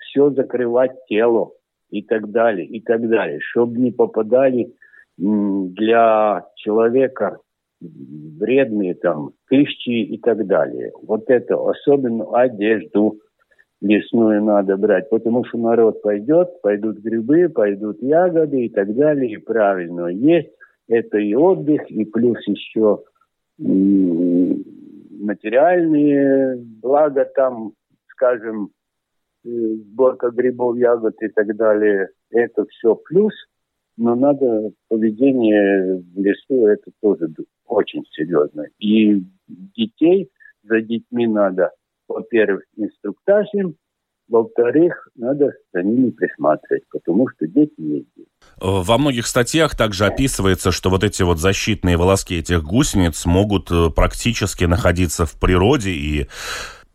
все 0.00 0.30
закрывать 0.30 0.96
тело 1.08 1.52
и 1.90 2.02
так 2.02 2.30
далее, 2.30 2.66
и 2.66 2.80
так 2.80 3.08
далее, 3.08 3.38
чтобы 3.40 3.78
не 3.78 3.90
попадали 3.90 4.74
для 5.18 6.46
человека 6.56 7.38
вредные 7.80 8.94
там 8.94 9.32
пищи 9.48 10.02
и 10.02 10.18
так 10.18 10.46
далее. 10.46 10.92
Вот 11.02 11.24
это 11.28 11.56
особенно 11.56 12.38
одежду 12.38 13.18
лесную 13.80 14.42
надо 14.42 14.76
брать, 14.76 15.08
потому 15.10 15.44
что 15.44 15.58
народ 15.58 16.02
пойдет, 16.02 16.60
пойдут 16.62 16.98
грибы, 16.98 17.48
пойдут 17.48 18.02
ягоды 18.02 18.64
и 18.64 18.70
так 18.70 18.92
далее, 18.94 19.32
и 19.32 19.36
правильно 19.36 20.06
есть. 20.08 20.50
Это 20.88 21.18
и 21.18 21.34
отдых, 21.34 21.90
и 21.90 22.04
плюс 22.04 22.38
еще 22.46 23.02
материальные 23.58 26.58
блага 26.80 27.24
там, 27.34 27.72
скажем, 28.08 28.70
э, 29.44 29.48
сборка 29.48 30.30
грибов, 30.30 30.76
ягод 30.76 31.16
и 31.22 31.28
так 31.28 31.56
далее. 31.56 32.10
Это 32.30 32.66
все 32.66 32.94
плюс– 32.94 33.32
но 33.96 34.14
надо 34.14 34.72
поведение 34.88 36.02
в 36.14 36.20
лесу 36.20 36.66
это 36.66 36.90
тоже 37.00 37.28
очень 37.66 38.04
серьезно. 38.10 38.66
И 38.78 39.22
детей 39.48 40.30
за 40.62 40.80
детьми 40.80 41.26
надо, 41.26 41.70
во-первых, 42.08 42.64
инструктаж 42.76 43.46
им, 43.54 43.76
во-вторых, 44.28 45.08
надо 45.14 45.52
за 45.72 45.82
ними 45.82 46.10
присматривать, 46.10 46.82
потому 46.90 47.28
что 47.28 47.46
дети 47.46 47.74
есть 47.78 48.08
дети. 48.16 48.28
Во 48.60 48.98
многих 48.98 49.26
статьях 49.26 49.76
также 49.76 50.04
описывается, 50.04 50.72
что 50.72 50.90
вот 50.90 51.04
эти 51.04 51.22
вот 51.22 51.38
защитные 51.38 51.96
волоски 51.96 52.38
этих 52.38 52.64
гусениц 52.64 53.24
могут 53.24 53.70
э, 53.70 53.90
практически 53.94 54.64
находиться 54.64 55.26
в 55.26 55.38
природе 55.38 55.90
и 55.90 56.26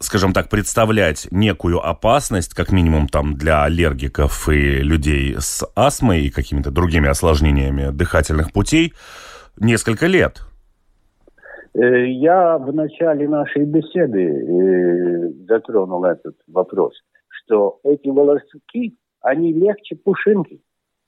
скажем 0.01 0.33
так, 0.33 0.49
представлять 0.49 1.27
некую 1.31 1.79
опасность, 1.79 2.53
как 2.53 2.71
минимум 2.71 3.07
там 3.07 3.35
для 3.35 3.63
аллергиков 3.63 4.49
и 4.49 4.81
людей 4.81 5.35
с 5.37 5.65
астмой 5.75 6.23
и 6.23 6.29
какими-то 6.29 6.71
другими 6.71 7.07
осложнениями 7.07 7.91
дыхательных 7.91 8.51
путей 8.51 8.93
несколько 9.59 10.07
лет. 10.07 10.41
Э, 11.73 12.07
я 12.07 12.57
в 12.57 12.73
начале 12.73 13.27
нашей 13.27 13.65
беседы 13.65 14.23
э, 14.23 15.29
затронул 15.47 16.03
этот 16.05 16.35
вопрос, 16.47 16.93
что 17.29 17.79
эти 17.83 18.09
волоски, 18.09 18.97
они 19.21 19.53
легче 19.53 19.95
пушинки. 19.95 20.61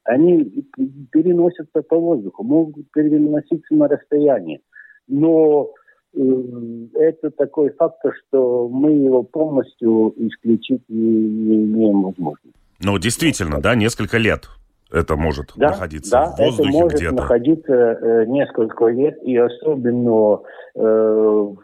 Они 0.05 0.67
переносятся 1.11 1.81
по 1.81 1.97
воздуху, 1.97 2.43
могут 2.43 2.91
переноситься 2.91 3.73
на 3.73 3.87
расстояние. 3.87 4.59
Но 5.07 5.69
это 6.13 7.31
такой 7.31 7.71
фактор, 7.71 8.13
что 8.27 8.67
мы 8.69 8.91
его 8.91 9.23
полностью 9.23 10.13
исключить 10.17 10.83
не, 10.87 10.99
не 10.99 11.63
имеем 11.65 12.03
возможности. 12.03 12.59
Ну, 12.81 12.97
действительно, 12.97 13.59
да, 13.61 13.75
несколько 13.75 14.17
лет 14.17 14.49
это 14.91 15.15
может 15.15 15.53
да, 15.55 15.69
находиться 15.69 16.11
да, 16.11 16.25
в 16.25 16.39
воздухе 16.39 16.69
это 16.69 16.77
может 16.77 16.93
где-то. 16.93 17.15
находиться 17.15 17.73
э, 17.73 18.25
несколько 18.27 18.85
лет, 18.87 19.17
и 19.23 19.35
особенно 19.37 20.41
э, 20.75 20.79
в 20.79 21.57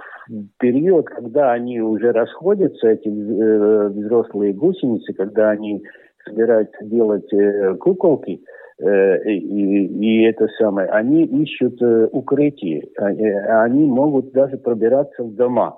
период, 0.58 1.08
когда 1.10 1.52
они 1.52 1.80
уже 1.82 2.12
расходятся, 2.12 2.88
эти 2.88 3.08
э, 3.08 3.90
взрослые 3.90 4.54
гусеницы, 4.54 5.14
когда 5.14 5.52
они 5.52 5.84
собираются 6.26 6.84
делать 6.86 7.32
э, 7.34 7.76
куколки, 7.76 8.42
Э, 8.42 8.44
и, 8.80 9.86
и 9.86 10.24
это 10.24 10.48
самое, 10.58 10.88
они 10.90 11.26
ищут 11.26 11.82
э, 11.82 12.08
укрытие, 12.12 12.88
а, 12.98 13.12
э, 13.12 13.64
они 13.64 13.86
могут 13.86 14.32
даже 14.32 14.58
пробираться 14.58 15.24
в 15.24 15.36
дома, 15.36 15.78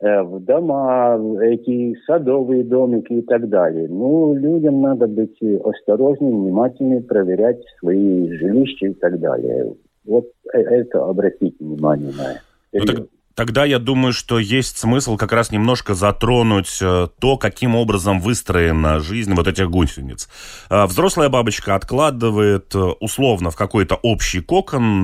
в 0.00 0.38
дома, 0.38 1.18
эти 1.42 1.96
садовые 2.06 2.62
домики 2.62 3.14
и 3.14 3.22
так 3.22 3.48
далее. 3.48 3.88
Ну, 3.88 4.32
людям 4.32 4.80
надо 4.80 5.08
быть 5.08 5.36
осторожными, 5.42 6.36
внимательными, 6.36 7.00
проверять 7.00 7.60
свои 7.80 8.30
жилища 8.30 8.86
и 8.86 8.94
так 8.94 9.18
далее. 9.18 9.74
Вот 10.04 10.26
это 10.52 11.04
обратите 11.04 11.56
внимание 11.58 12.12
на 12.16 12.30
это. 12.30 12.42
Ну, 12.72 12.86
так, 12.86 13.06
Тогда 13.38 13.64
я 13.64 13.78
думаю, 13.78 14.12
что 14.12 14.40
есть 14.40 14.78
смысл 14.78 15.16
как 15.16 15.30
раз 15.30 15.52
немножко 15.52 15.94
затронуть 15.94 16.80
э, 16.82 17.06
то, 17.20 17.36
каким 17.36 17.76
образом 17.76 18.18
выстроена 18.18 18.98
жизнь 18.98 19.32
вот 19.32 19.46
этих 19.46 19.70
гусениц. 19.70 20.28
Э, 20.68 20.86
взрослая 20.86 21.28
бабочка 21.28 21.76
откладывает 21.76 22.74
э, 22.74 22.78
условно 22.98 23.52
в 23.52 23.56
какой-то 23.56 23.94
общий 24.02 24.40
кокон 24.40 25.02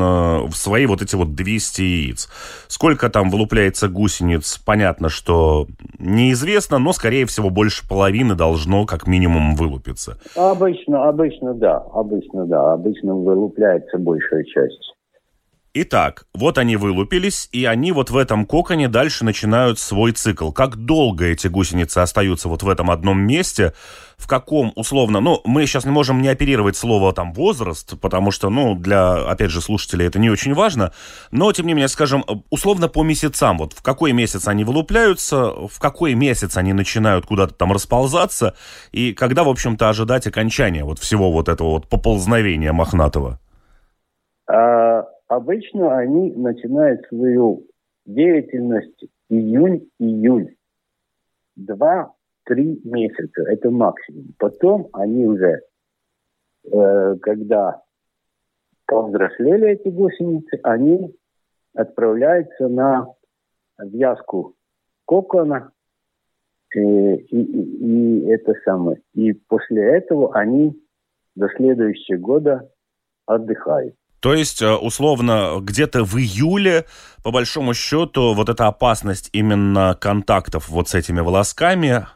в 0.48 0.52
свои 0.54 0.86
вот 0.86 1.00
эти 1.00 1.14
вот 1.14 1.36
200 1.36 1.82
яиц. 1.82 2.28
Сколько 2.66 3.08
там 3.08 3.30
вылупляется 3.30 3.86
гусениц, 3.88 4.58
понятно, 4.66 5.10
что 5.10 5.68
неизвестно, 6.00 6.78
но, 6.78 6.92
скорее 6.92 7.26
всего, 7.26 7.50
больше 7.50 7.88
половины 7.88 8.34
должно 8.34 8.84
как 8.84 9.06
минимум 9.06 9.54
вылупиться. 9.54 10.18
Обычно, 10.34 11.08
обычно 11.08 11.54
да, 11.54 11.76
обычно 11.76 12.46
да, 12.46 12.72
обычно 12.72 13.14
вылупляется 13.14 13.96
большая 13.96 14.42
часть. 14.42 14.93
Итак, 15.76 16.26
вот 16.32 16.58
они 16.58 16.76
вылупились, 16.76 17.48
и 17.50 17.64
они 17.64 17.90
вот 17.90 18.08
в 18.08 18.16
этом 18.16 18.46
коконе 18.46 18.86
дальше 18.88 19.24
начинают 19.24 19.80
свой 19.80 20.12
цикл. 20.12 20.52
Как 20.52 20.76
долго 20.76 21.24
эти 21.24 21.48
гусеницы 21.48 21.98
остаются 21.98 22.48
вот 22.48 22.62
в 22.62 22.68
этом 22.68 22.92
одном 22.92 23.18
месте, 23.18 23.72
в 24.16 24.28
каком 24.28 24.72
условно, 24.76 25.18
ну, 25.18 25.40
мы 25.44 25.66
сейчас 25.66 25.84
не 25.84 25.90
можем 25.90 26.22
не 26.22 26.28
оперировать 26.28 26.76
слово 26.76 27.12
там 27.12 27.32
возраст, 27.32 27.98
потому 27.98 28.30
что, 28.30 28.50
ну, 28.50 28.76
для, 28.76 29.14
опять 29.28 29.50
же, 29.50 29.60
слушателей 29.60 30.06
это 30.06 30.20
не 30.20 30.30
очень 30.30 30.54
важно, 30.54 30.92
но, 31.32 31.50
тем 31.50 31.66
не 31.66 31.72
менее, 31.72 31.88
скажем, 31.88 32.24
условно 32.50 32.86
по 32.86 33.02
месяцам, 33.02 33.58
вот 33.58 33.72
в 33.72 33.82
какой 33.82 34.12
месяц 34.12 34.46
они 34.46 34.62
вылупляются, 34.62 35.46
в 35.46 35.80
какой 35.80 36.14
месяц 36.14 36.56
они 36.56 36.72
начинают 36.72 37.26
куда-то 37.26 37.54
там 37.54 37.72
расползаться, 37.72 38.54
и 38.92 39.12
когда, 39.12 39.42
в 39.42 39.48
общем-то, 39.48 39.88
ожидать 39.88 40.28
окончания 40.28 40.84
вот 40.84 41.00
всего 41.00 41.32
вот 41.32 41.48
этого 41.48 41.70
вот 41.70 41.88
поползновения 41.88 42.72
мохнатого? 42.72 43.40
А 44.48 45.02
обычно 45.28 45.96
они 45.96 46.32
начинают 46.32 47.06
свою 47.06 47.66
деятельность 48.04 49.04
июнь-июль. 49.28 50.54
Два-три 51.56 52.80
месяца, 52.84 53.42
это 53.42 53.70
максимум. 53.70 54.34
Потом 54.38 54.88
они 54.92 55.26
уже, 55.26 55.62
э, 56.70 57.16
когда 57.22 57.82
повзрослели 58.86 59.70
эти 59.70 59.88
гусеницы, 59.88 60.60
они 60.62 61.14
отправляется 61.74 62.68
на 62.68 63.06
вязку 63.78 64.54
кокона, 65.06 65.72
и, 66.74 66.78
э, 66.78 67.16
и, 67.16 67.40
и 67.40 68.26
это 68.28 68.54
самое. 68.64 69.00
И 69.14 69.32
после 69.32 69.82
этого 69.82 70.34
они 70.34 70.80
до 71.34 71.48
следующего 71.48 72.18
года 72.18 72.70
отдыхают. 73.26 73.94
То 74.24 74.32
есть, 74.32 74.62
э, 74.62 74.74
условно, 74.74 75.58
где-то 75.60 76.02
в 76.02 76.16
июле, 76.16 76.86
по 77.22 77.30
большому 77.30 77.74
счету, 77.74 78.32
вот 78.32 78.48
эта 78.48 78.68
опасность 78.68 79.28
именно 79.34 79.98
контактов 80.00 80.70
вот 80.70 80.88
с 80.88 80.94
этими 80.94 81.20
волосками, 81.20 82.06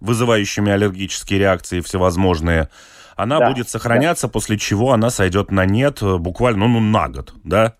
вызывающими 0.00 0.72
аллергические 0.72 1.38
реакции 1.38 1.80
всевозможные, 1.80 2.70
она 3.14 3.40
да, 3.40 3.50
будет 3.50 3.68
сохраняться, 3.68 4.26
да. 4.26 4.32
после 4.32 4.56
чего 4.56 4.92
она 4.92 5.10
сойдет 5.10 5.50
на 5.50 5.66
нет 5.66 6.00
э, 6.00 6.16
буквально 6.16 6.66
ну, 6.66 6.80
на 6.80 7.10
год, 7.10 7.34
да? 7.44 7.74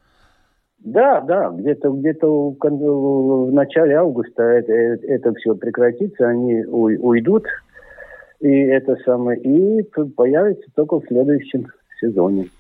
Да, 0.80 1.22
да, 1.22 1.48
где-то 1.48 1.88
где-то 1.88 2.50
в 2.50 3.50
начале 3.50 3.94
августа 3.94 4.42
это, 4.42 4.72
это 4.74 5.32
все 5.36 5.54
прекратится, 5.54 6.28
они 6.28 6.66
уйдут, 6.66 7.46
и 8.40 8.50
это 8.50 8.96
самое, 9.06 9.40
и 9.40 9.82
появится 9.84 10.66
только 10.74 11.00
в 11.00 11.06
следующем 11.06 11.66
сезоне. 11.98 12.50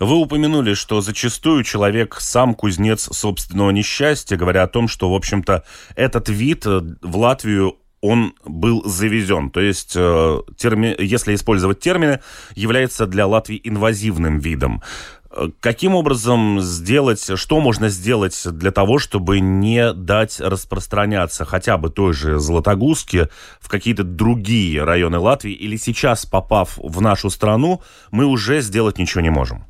Вы 0.00 0.16
упомянули, 0.16 0.72
что 0.72 1.02
зачастую 1.02 1.62
человек 1.62 2.16
сам 2.20 2.54
кузнец 2.54 3.10
собственного 3.12 3.70
несчастья, 3.70 4.38
говоря 4.38 4.62
о 4.62 4.66
том, 4.66 4.88
что, 4.88 5.12
в 5.12 5.14
общем-то, 5.14 5.62
этот 5.94 6.30
вид 6.30 6.64
э, 6.64 6.80
в 7.02 7.16
Латвию 7.18 7.76
он 8.00 8.32
был 8.46 8.82
завезен. 8.88 9.50
То 9.50 9.60
есть, 9.60 9.92
э, 9.94 10.40
терми, 10.56 10.96
если 10.98 11.34
использовать 11.34 11.80
термины, 11.80 12.20
является 12.54 13.06
для 13.06 13.26
Латвии 13.26 13.60
инвазивным 13.62 14.38
видом. 14.38 14.82
Э, 15.30 15.48
каким 15.60 15.94
образом 15.94 16.62
сделать, 16.62 17.32
что 17.34 17.60
можно 17.60 17.90
сделать 17.90 18.42
для 18.46 18.70
того, 18.70 18.98
чтобы 18.98 19.40
не 19.40 19.92
дать 19.92 20.40
распространяться 20.40 21.44
хотя 21.44 21.76
бы 21.76 21.90
той 21.90 22.14
же 22.14 22.38
Златогузке 22.38 23.28
в 23.60 23.68
какие-то 23.68 24.04
другие 24.04 24.82
районы 24.82 25.18
Латвии? 25.18 25.52
Или 25.52 25.76
сейчас, 25.76 26.24
попав 26.24 26.78
в 26.78 27.02
нашу 27.02 27.28
страну, 27.28 27.82
мы 28.10 28.24
уже 28.24 28.62
сделать 28.62 28.96
ничего 28.96 29.20
не 29.20 29.30
можем? 29.30 29.66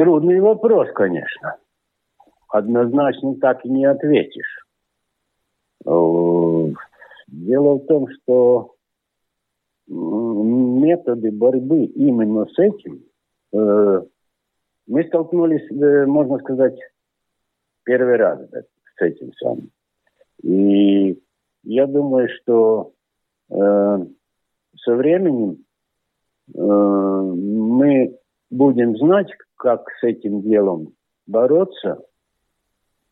Трудный 0.00 0.40
вопрос, 0.40 0.88
конечно. 0.94 1.56
Однозначно 2.48 3.34
так 3.34 3.62
и 3.66 3.68
не 3.68 3.84
ответишь. 3.84 4.66
Э, 5.84 5.90
дело 7.26 7.74
в 7.74 7.84
том, 7.86 8.08
что 8.08 8.76
методы 9.86 11.30
борьбы 11.30 11.84
именно 11.84 12.46
с 12.46 12.58
этим 12.58 13.02
э, 13.52 14.02
мы 14.86 15.04
столкнулись, 15.04 15.70
э, 15.70 16.06
можно 16.06 16.38
сказать, 16.38 16.78
первый 17.82 18.16
раз 18.16 18.40
с 18.96 19.02
этим 19.02 19.34
самым. 19.34 19.70
И 20.42 21.22
я 21.64 21.86
думаю, 21.86 22.30
что 22.40 22.94
со 23.50 24.94
временем 24.94 25.58
мы 26.54 28.19
будем 28.50 28.96
знать, 28.96 29.28
как 29.56 29.84
с 30.00 30.04
этим 30.04 30.42
делом 30.42 30.94
бороться. 31.26 32.02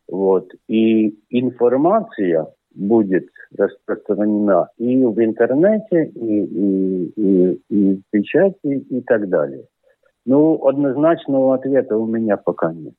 Вот. 0.07 0.51
И 0.67 1.19
информация 1.29 2.47
будет 2.73 3.27
распространена 3.57 4.69
и 4.77 5.03
в 5.03 5.23
интернете, 5.23 6.11
и, 6.15 6.43
и, 6.43 7.13
и, 7.15 7.61
и 7.69 7.95
в 7.95 8.01
печати, 8.11 8.85
и 8.89 9.01
так 9.01 9.29
далее. 9.29 9.65
Ну, 10.25 10.67
однозначного 10.67 11.55
ответа 11.55 11.97
у 11.97 12.05
меня 12.05 12.37
пока 12.37 12.71
нет. 12.71 12.95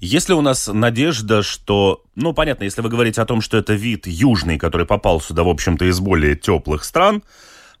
Есть 0.00 0.28
ли 0.28 0.34
у 0.34 0.42
нас 0.42 0.68
надежда, 0.72 1.42
что, 1.42 2.02
ну, 2.14 2.34
понятно, 2.34 2.64
если 2.64 2.82
вы 2.82 2.90
говорите 2.90 3.22
о 3.22 3.26
том, 3.26 3.40
что 3.40 3.56
это 3.56 3.72
вид 3.72 4.06
южный, 4.06 4.58
который 4.58 4.86
попал 4.86 5.20
сюда, 5.20 5.44
в 5.44 5.48
общем-то, 5.48 5.86
из 5.86 6.00
более 6.00 6.36
теплых 6.36 6.84
стран, 6.84 7.22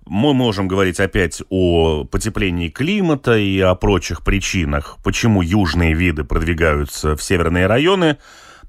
мы 0.06 0.34
можем 0.34 0.68
говорить 0.68 1.00
опять 1.00 1.42
о 1.48 2.04
потеплении 2.04 2.68
климата 2.68 3.36
и 3.36 3.58
о 3.60 3.74
прочих 3.74 4.22
причинах, 4.22 4.98
почему 5.02 5.42
южные 5.42 5.94
виды 5.94 6.24
продвигаются 6.24 7.16
в 7.16 7.22
северные 7.22 7.66
районы. 7.66 8.18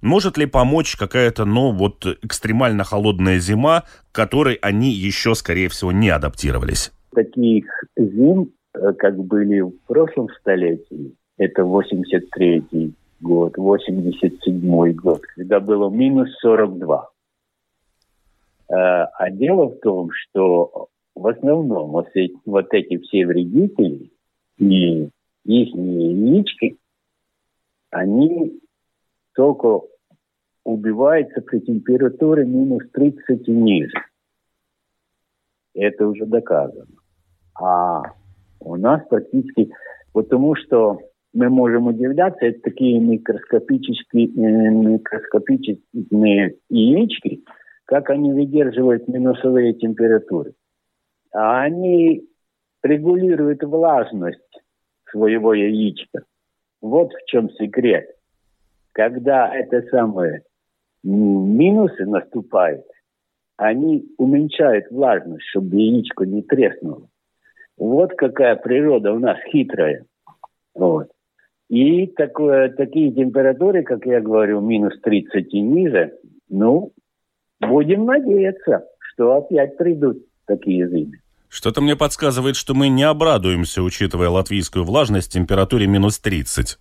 Может 0.02 0.38
ли 0.38 0.46
помочь 0.46 0.96
какая-то, 0.96 1.46
ну, 1.46 1.72
вот 1.72 2.06
экстремально 2.22 2.84
холодная 2.84 3.40
зима, 3.40 3.84
к 4.12 4.16
которой 4.16 4.56
они 4.56 4.92
еще, 4.92 5.36
скорее 5.36 5.70
всего, 5.70 5.92
не 5.92 6.10
адаптировались? 6.10 6.92
Таких 7.14 7.66
зим, 7.98 8.52
э, 8.74 8.94
как 8.94 9.18
были 9.18 9.62
в 9.62 9.74
прошлом 9.88 10.30
столетии, 10.40 11.16
это 11.38 11.64
83 11.64 12.94
год, 13.22 13.58
87 13.58 14.94
год, 14.94 15.22
когда 15.36 15.60
было 15.60 15.90
минус 15.90 16.30
42. 16.42 17.10
Э, 18.68 18.74
а 18.74 19.32
дело 19.32 19.70
в 19.70 19.80
том, 19.80 20.10
что 20.12 20.90
в 21.16 21.28
основном 21.28 21.90
вот 21.90 22.10
эти, 22.14 22.98
все 22.98 23.26
вредители 23.26 24.12
и 24.58 25.10
их 25.46 25.76
яички, 25.76 26.78
они 27.90 28.60
только 29.34 29.82
убиваются 30.64 31.42
при 31.42 31.60
температуре 31.60 32.46
минус 32.46 32.84
30 32.92 33.48
и 33.48 33.52
ниже. 33.52 33.98
Это 35.74 36.08
уже 36.08 36.26
доказано. 36.26 36.88
А 37.60 38.02
у 38.60 38.76
нас 38.76 39.02
практически, 39.08 39.72
потому 40.14 40.56
что 40.56 41.00
мы 41.34 41.50
можем 41.50 41.88
удивляться, 41.88 42.46
это 42.46 42.62
такие 42.62 43.00
микроскопические, 43.00 44.28
э, 44.28 44.70
микроскопические 44.72 46.56
яички, 46.70 47.44
как 47.86 48.10
они 48.10 48.32
выдерживают 48.34 49.08
минусовые 49.08 49.74
температуры. 49.74 50.54
А 51.36 51.64
они 51.64 52.24
регулируют 52.82 53.62
влажность 53.62 54.40
своего 55.12 55.54
яичка. 55.54 56.24
Вот 56.82 57.12
в 57.12 57.26
чем 57.26 57.50
секрет. 57.50 58.06
Когда 58.94 59.54
это 59.54 59.82
самое 59.90 60.44
минусы 61.04 62.06
наступают, 62.06 62.86
они 63.58 64.06
уменьшают 64.18 64.90
влажность, 64.90 65.44
чтобы 65.50 65.76
яичко 65.76 66.26
не 66.26 66.42
треснуло. 66.42 67.10
Вот 67.78 68.14
какая 68.14 68.56
природа 68.56 69.12
у 69.12 69.20
нас 69.20 69.38
хитрая. 69.52 70.06
Вот. 70.74 71.12
И 71.68 72.08
такое, 72.08 72.70
такие 72.70 73.12
температуры, 73.12 73.84
как 73.84 74.06
я 74.06 74.22
говорю, 74.22 74.62
минус 74.62 74.98
30 75.02 75.54
и 75.54 75.60
ниже, 75.60 76.18
ну, 76.48 76.94
будем 77.60 78.06
надеяться, 78.06 78.88
что 79.00 79.34
опять 79.34 79.76
придут 79.76 80.20
такие 80.46 80.88
зимы. 80.88 81.20
Что-то 81.56 81.80
мне 81.80 81.96
подсказывает, 81.96 82.58
что 82.58 82.74
мы 82.74 82.90
не 82.90 83.04
обрадуемся, 83.04 83.82
учитывая 83.82 84.28
латвийскую 84.28 84.84
влажность, 84.84 85.32
температуре 85.32 85.88
минус 85.88 86.20
30. 86.20 86.78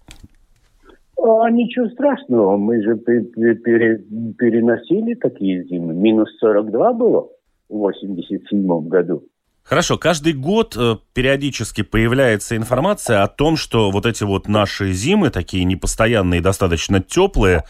А 1.17 1.51
ничего 1.53 1.89
страшного, 1.91 2.57
мы 2.57 2.83
же 2.83 2.97
пере, 2.97 3.99
переносили 4.37 5.15
такие 5.15 5.63
зимы. 5.67 5.95
Минус 5.95 6.29
42 6.41 6.93
было 6.95 7.29
в 7.69 7.77
87 7.77 8.89
году. 8.89 9.23
Хорошо, 9.63 9.97
каждый 9.97 10.33
год 10.33 10.77
э, 10.77 10.97
периодически 11.13 11.83
появляется 11.83 12.57
информация 12.57 13.23
о 13.23 13.29
том, 13.29 13.57
что 13.57 13.93
вот 13.93 14.07
эти 14.07 14.25
вот 14.25 14.49
наши 14.49 14.91
зимы, 14.93 15.31
такие 15.31 15.63
непостоянные, 15.63 16.41
достаточно 16.41 17.01
теплые, 17.01 17.63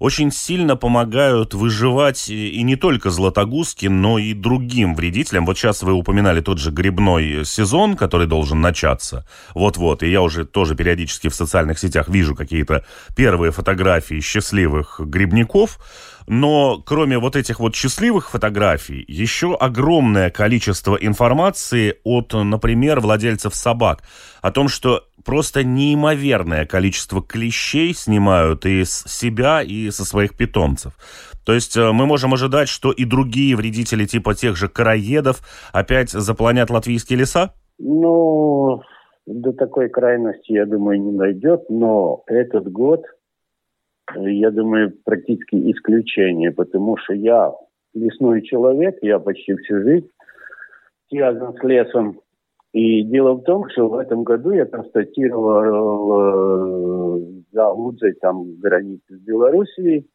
очень 0.00 0.32
сильно 0.32 0.76
помогают 0.76 1.52
выживать 1.52 2.30
и 2.30 2.62
не 2.62 2.74
только 2.74 3.10
златогузки, 3.10 3.86
но 3.86 4.18
и 4.18 4.32
другим 4.32 4.94
вредителям. 4.94 5.44
Вот 5.44 5.58
сейчас 5.58 5.82
вы 5.82 5.92
упоминали 5.92 6.40
тот 6.40 6.58
же 6.58 6.70
грибной 6.70 7.44
сезон, 7.44 7.96
который 7.96 8.26
должен 8.26 8.62
начаться. 8.62 9.26
Вот-вот. 9.54 10.02
И 10.02 10.10
я 10.10 10.22
уже 10.22 10.46
тоже 10.46 10.74
периодически 10.74 11.28
в 11.28 11.34
социальных 11.34 11.78
сетях 11.78 12.08
вижу 12.08 12.34
какие-то 12.34 12.84
первые 13.14 13.52
фотографии 13.52 14.20
счастливых 14.20 15.00
грибников. 15.00 15.78
Но 16.26 16.78
кроме 16.78 17.18
вот 17.18 17.36
этих 17.36 17.60
вот 17.60 17.74
счастливых 17.74 18.30
фотографий, 18.30 19.04
еще 19.06 19.54
огромное 19.54 20.30
количество 20.30 20.94
информации 20.94 21.96
от, 22.04 22.32
например, 22.32 23.00
владельцев 23.00 23.54
собак 23.54 24.02
о 24.40 24.50
том, 24.50 24.68
что 24.68 25.04
просто 25.24 25.64
неимоверное 25.64 26.66
количество 26.66 27.22
клещей 27.22 27.94
снимают 27.94 28.66
и 28.66 28.84
с 28.84 29.04
себя, 29.06 29.62
и 29.62 29.90
со 29.90 30.04
своих 30.04 30.36
питомцев. 30.36 30.92
То 31.44 31.52
есть 31.52 31.76
э, 31.76 31.92
мы 31.92 32.06
можем 32.06 32.34
ожидать, 32.34 32.68
что 32.68 32.92
и 32.92 33.04
другие 33.04 33.56
вредители 33.56 34.04
типа 34.04 34.34
тех 34.34 34.56
же 34.56 34.68
короедов 34.68 35.40
опять 35.72 36.10
заполонят 36.10 36.70
латвийские 36.70 37.18
леса? 37.18 37.54
Ну, 37.78 38.82
до 39.26 39.52
такой 39.52 39.88
крайности, 39.88 40.52
я 40.52 40.66
думаю, 40.66 41.00
не 41.00 41.16
дойдет, 41.16 41.70
но 41.70 42.22
этот 42.26 42.70
год– 42.70 43.02
я 44.16 44.50
думаю, 44.50 44.92
практически 45.04 45.56
исключение, 45.70 46.52
потому 46.52 46.96
что 46.96 47.14
я 47.14 47.52
лесной 47.94 48.42
человек, 48.42 48.98
я 49.02 49.18
почти 49.18 49.54
всю 49.56 49.82
жизнь 49.82 50.08
связан 51.08 51.54
с 51.54 51.62
лесом. 51.64 52.20
И 52.72 53.02
дело 53.02 53.34
в 53.34 53.42
том, 53.42 53.68
что 53.70 53.88
в 53.88 53.98
этом 53.98 54.22
году 54.22 54.52
я 54.52 54.64
констатировал 54.64 56.12
э, 57.18 57.42
за 57.52 57.68
Лудзой, 57.68 58.12
там 58.14 58.56
границы 58.56 59.16
с 59.16 59.20
Белоруссией, 59.20 60.06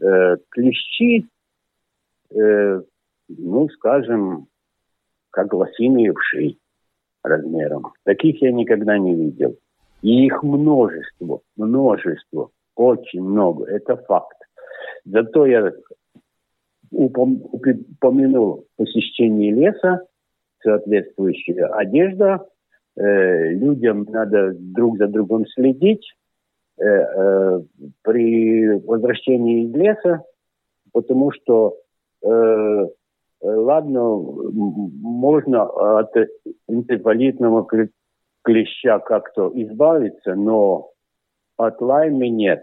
э, 0.00 0.36
клещи, 0.48 1.26
э, 2.30 2.82
ну, 3.28 3.68
скажем, 3.68 4.46
как 5.30 5.52
лосиные 5.52 6.14
вши 6.14 6.56
размером. 7.22 7.92
Таких 8.04 8.40
я 8.40 8.50
никогда 8.50 8.98
не 8.98 9.14
видел. 9.14 9.56
И 10.00 10.24
их 10.24 10.42
множество, 10.42 11.42
множество, 11.56 12.50
очень 12.76 13.22
много. 13.22 13.66
Это 13.66 13.96
факт. 13.96 14.38
Зато 15.04 15.44
я 15.44 15.70
упомянул 16.90 18.64
посещение 18.76 19.52
леса, 19.52 20.00
соответствующая 20.62 21.66
одежда. 21.66 22.46
Э, 22.96 23.50
людям 23.52 24.06
надо 24.08 24.52
друг 24.54 24.98
за 24.98 25.06
другом 25.08 25.46
следить. 25.46 26.04
Э, 26.78 26.84
э, 26.84 27.60
при 28.02 28.78
возвращении 28.86 29.64
из 29.66 29.74
леса, 29.74 30.24
потому 30.92 31.32
что 31.32 31.76
ладно, 33.42 34.02
можно 34.12 35.62
от 35.98 36.14
энцефалитного 36.68 37.66
клеща 38.42 38.98
как-то 38.98 39.50
избавиться, 39.54 40.34
но 40.34 40.90
от 41.56 41.80
лайма 41.80 42.28
нет. 42.28 42.62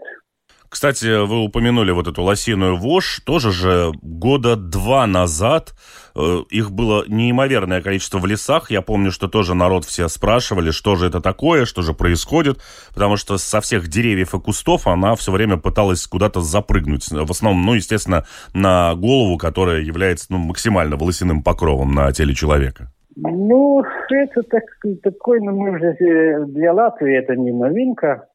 Кстати, 0.68 1.24
вы 1.24 1.44
упомянули 1.44 1.92
вот 1.92 2.08
эту 2.08 2.22
лосиную 2.22 2.76
вошь. 2.76 3.20
Тоже 3.24 3.52
же 3.52 3.90
года 4.02 4.54
два 4.54 5.06
назад 5.06 5.74
э, 6.14 6.40
их 6.50 6.70
было 6.70 7.04
неимоверное 7.08 7.80
количество 7.80 8.18
в 8.18 8.26
лесах. 8.26 8.70
Я 8.70 8.82
помню, 8.82 9.10
что 9.10 9.28
тоже 9.28 9.54
народ 9.54 9.86
все 9.86 10.08
спрашивали, 10.08 10.70
что 10.70 10.94
же 10.94 11.06
это 11.06 11.20
такое, 11.20 11.64
что 11.64 11.80
же 11.80 11.94
происходит. 11.94 12.58
Потому 12.92 13.16
что 13.16 13.38
со 13.38 13.62
всех 13.62 13.88
деревьев 13.88 14.34
и 14.34 14.40
кустов 14.40 14.86
она 14.86 15.14
все 15.14 15.32
время 15.32 15.56
пыталась 15.56 16.06
куда-то 16.06 16.42
запрыгнуть. 16.42 17.08
В 17.10 17.30
основном, 17.30 17.64
ну, 17.64 17.72
естественно, 17.74 18.26
на 18.52 18.94
голову, 18.94 19.38
которая 19.38 19.80
является 19.80 20.26
ну, 20.28 20.38
максимально 20.38 20.96
волосяным 20.96 21.42
покровом 21.42 21.92
на 21.92 22.12
теле 22.12 22.34
человека. 22.34 22.92
Ну, 23.16 23.82
это 24.10 24.42
так, 24.42 24.64
такой, 25.02 25.40
ну, 25.40 25.52
мы 25.52 25.70
уже 25.70 25.86
э, 25.86 26.44
для 26.44 26.74
Латвии 26.74 27.16
это 27.16 27.34
не 27.36 27.52
новинка. 27.52 28.28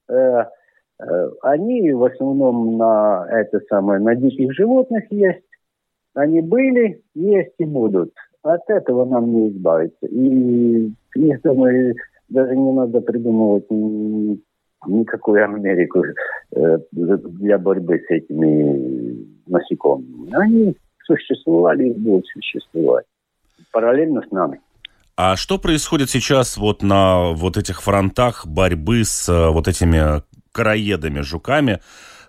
Э, 1.04 1.30
они 1.42 1.92
в 1.92 2.04
основном 2.04 2.78
на 2.78 3.26
это 3.30 3.60
самое, 3.70 4.00
на 4.00 4.16
диких 4.16 4.54
животных 4.54 5.04
есть. 5.12 5.44
Они 6.14 6.42
были, 6.42 7.02
есть 7.16 7.54
и 7.58 7.66
будут. 7.66 8.14
От 8.44 8.70
этого 8.70 9.06
нам 9.06 9.34
не 9.34 9.50
избавиться. 9.50 10.06
И 10.06 10.92
я 11.16 11.40
думаю, 11.44 11.96
даже 12.30 12.56
не 12.56 12.72
надо 12.72 13.02
придумывать 13.02 13.70
никакую 14.86 15.44
Америку 15.44 16.04
э, 16.56 16.78
для 16.92 17.58
борьбы 17.58 18.00
с 18.00 18.12
этими 18.12 19.26
насекомыми. 19.48 20.34
Они 20.34 20.76
существовали 21.06 21.90
и 21.90 21.94
будут 21.94 22.26
существовать 22.28 23.06
параллельно 23.72 24.22
с 24.28 24.32
нами. 24.32 24.60
А 25.16 25.36
что 25.36 25.60
происходит 25.60 26.10
сейчас 26.10 26.58
вот 26.58 26.82
на 26.82 27.34
вот 27.34 27.56
этих 27.58 27.82
фронтах 27.82 28.48
борьбы 28.48 29.04
с 29.04 29.30
э, 29.30 29.50
вот 29.50 29.68
этими 29.68 30.24
короедами, 30.54 31.20
жуками. 31.20 31.82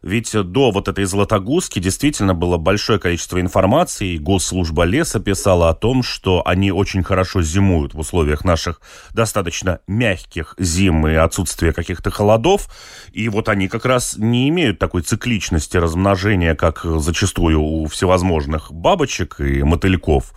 Ведь 0.02 0.32
до 0.32 0.70
вот 0.70 0.88
этой 0.88 1.06
Златогузки 1.06 1.78
действительно 1.78 2.34
было 2.34 2.58
большое 2.58 2.98
количество 2.98 3.40
информации, 3.40 4.14
и 4.14 4.18
Госслужба 4.18 4.82
леса 4.82 5.18
писала 5.18 5.70
о 5.70 5.74
том, 5.74 6.02
что 6.02 6.42
они 6.46 6.70
очень 6.70 7.02
хорошо 7.02 7.40
зимуют 7.40 7.94
в 7.94 8.00
условиях 8.00 8.44
наших 8.44 8.82
достаточно 9.14 9.80
мягких 9.86 10.56
зим 10.58 11.08
и 11.08 11.14
отсутствия 11.14 11.72
каких-то 11.72 12.10
холодов. 12.10 12.68
И 13.12 13.30
вот 13.30 13.48
они 13.48 13.66
как 13.68 13.86
раз 13.86 14.18
не 14.18 14.50
имеют 14.50 14.78
такой 14.78 15.00
цикличности 15.00 15.78
размножения, 15.78 16.54
как 16.54 16.84
зачастую 16.84 17.62
у 17.62 17.86
всевозможных 17.86 18.70
бабочек 18.72 19.40
и 19.40 19.62
мотыльков. 19.62 20.34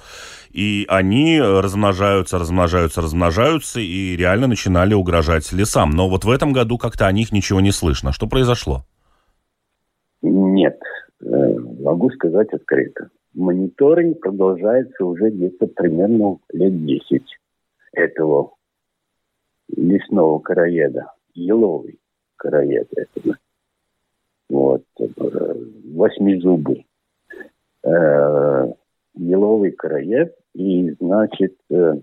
И 0.57 0.85
они 0.87 1.39
размножаются, 1.39 2.39
размножаются, 2.39 2.99
размножаются 2.99 3.79
и 3.79 4.15
реально 4.15 4.47
начинали 4.47 4.95
угрожать 4.95 5.51
лесам. 5.51 5.91
Но 5.91 6.09
вот 6.09 6.25
в 6.25 6.31
этом 6.31 6.51
году 6.51 6.79
как-то 6.79 7.05
о 7.05 7.11
них 7.11 7.31
ничего 7.31 7.61
не 7.61 7.71
слышно. 7.71 8.11
Что 8.11 8.25
произошло? 8.25 8.81
Нет, 10.23 10.79
э, 11.21 11.59
могу 11.79 12.09
сказать 12.09 12.51
открыто. 12.53 13.11
Мониторинг 13.35 14.19
продолжается 14.19 15.05
уже 15.05 15.29
где-то 15.29 15.67
примерно 15.67 16.39
лет 16.51 16.83
10 16.85 17.21
этого 17.93 18.53
лесного 19.67 20.39
короеда, 20.39 21.11
еловый 21.35 21.99
короед 22.35 22.87
этого. 22.95 23.37
Вот, 24.49 24.83
э, 24.99 25.05
восьмизубый. 25.93 26.87
Э, 27.83 28.73
еловый 29.17 29.71
короед. 29.71 30.35
И, 30.57 30.89
значит, 30.99 31.55
э, 31.69 31.93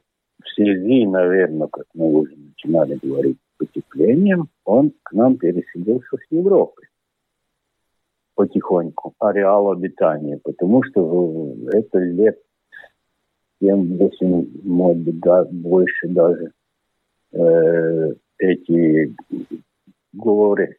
в 0.41 0.49
связи, 0.55 1.07
наверное, 1.07 1.67
как 1.67 1.87
мы 1.93 2.07
уже 2.07 2.37
начинали 2.37 2.97
говорить, 3.03 3.37
с 3.37 3.59
потеплением, 3.59 4.49
он 4.65 4.93
к 5.03 5.13
нам 5.13 5.37
переселился 5.39 6.17
с 6.17 6.31
Европы. 6.31 6.83
Потихоньку, 8.37 9.13
ареал 9.19 9.73
обитания, 9.73 10.39
потому 10.45 10.85
что 10.85 11.53
это 11.73 11.99
лет 11.99 12.41
7-8, 13.61 14.61
может 14.63 15.03
быть, 15.03 15.19
да, 15.19 15.45
больше 15.47 16.09
даже 16.09 16.53
э, 17.33 18.13
эти 18.39 19.17
горы, 20.13 20.77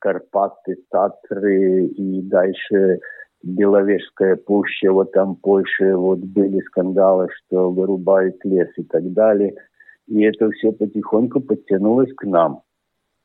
Карпаты, 0.00 0.76
Татры 0.90 1.86
и 1.86 2.20
дальше 2.20 3.00
Беловежская 3.44 4.36
пуща, 4.36 4.90
вот 4.90 5.12
там 5.12 5.36
Польша, 5.36 5.96
вот 5.96 6.20
были 6.20 6.60
скандалы, 6.60 7.28
что 7.30 7.70
вырубают 7.70 8.42
лес 8.42 8.70
и 8.76 8.82
так 8.84 9.12
далее. 9.12 9.54
И 10.06 10.22
это 10.22 10.50
все 10.50 10.72
потихоньку 10.72 11.40
подтянулось 11.40 12.12
к 12.14 12.24
нам 12.24 12.62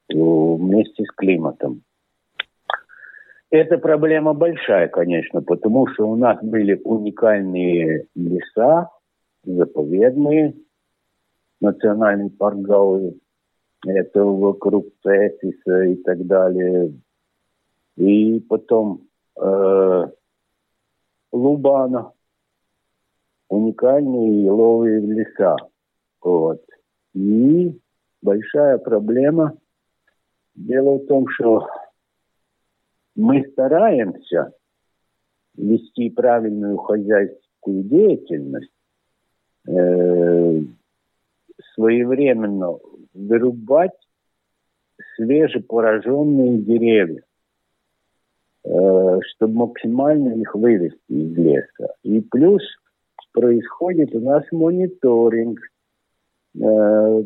вместе 0.10 1.06
с 1.06 1.12
климатом. 1.16 1.84
Это 3.50 3.78
проблема 3.78 4.34
большая, 4.34 4.90
конечно, 4.90 5.42
потому 5.42 5.88
что 5.88 6.10
у 6.10 6.16
нас 6.16 6.38
были 6.44 6.80
уникальные 6.84 8.06
леса, 8.14 8.90
заповедные, 9.44 10.54
национальный 11.62 12.30
парк 12.30 12.58
Гауи, 12.58 13.18
это 13.88 14.24
вокруг 14.24 14.88
Цесиса 15.02 15.84
и 15.84 15.96
так 15.96 16.28
далее. 16.28 16.94
И 17.96 18.40
потом 18.42 19.09
Лубана, 21.32 22.12
уникальные 23.50 24.44
еловые 24.44 25.00
леса. 25.00 25.56
Вот. 26.22 26.62
И 27.14 27.80
большая 28.22 28.78
проблема. 28.78 29.58
Дело 30.56 30.98
в 30.98 31.06
том, 31.06 31.28
что 31.30 31.68
мы 33.16 33.46
стараемся 33.52 34.54
вести 35.56 36.10
правильную 36.10 36.78
хозяйственную 36.78 37.84
деятельность, 37.84 38.72
э, 39.68 40.62
своевременно 41.74 42.78
вырубать 43.14 43.92
свежепораженные 45.16 46.60
деревья. 46.60 47.24
Э, 48.72 49.20
чтобы 49.22 49.56
максимально 49.56 50.40
их 50.40 50.54
вывести 50.54 51.00
из 51.08 51.36
леса. 51.36 51.94
И 52.04 52.22
плюс 52.22 52.62
происходит 53.34 54.14
у 54.14 54.20
нас 54.20 54.44
мониторинг 54.52 55.60
э, 56.56 57.24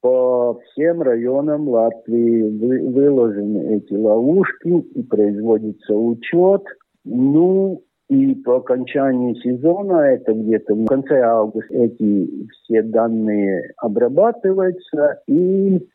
по 0.00 0.60
всем 0.60 1.02
районам 1.02 1.68
Латвии 1.68 2.88
выложены 2.88 3.76
эти 3.76 3.92
ловушки 3.94 4.68
и 4.68 5.02
производится 5.04 5.94
учет. 5.94 6.64
Ну 7.04 7.84
и 8.08 8.34
по 8.34 8.56
окончании 8.56 9.34
сезона, 9.34 10.00
это 10.06 10.32
где-то 10.32 10.74
в 10.74 10.86
конце 10.86 11.20
августа, 11.20 11.72
эти 11.72 12.48
все 12.50 12.82
данные 12.82 13.74
обрабатываются 13.76 15.22
и 15.28 15.86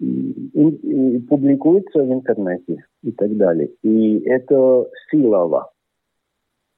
и, 0.00 1.18
публикуется 1.28 1.98
в 2.02 2.12
интернете 2.12 2.84
и 3.02 3.12
так 3.12 3.36
далее. 3.36 3.70
И 3.82 4.18
это 4.20 4.88
Силова, 5.10 5.70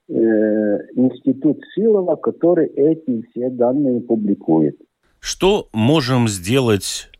э, 0.08 0.12
институт 0.94 1.60
Силова, 1.74 2.16
который 2.16 2.66
эти 2.68 3.22
все 3.30 3.50
данные 3.50 4.00
публикует. 4.00 4.76
Что 5.20 5.68
можем 5.72 6.28
сделать 6.28 7.10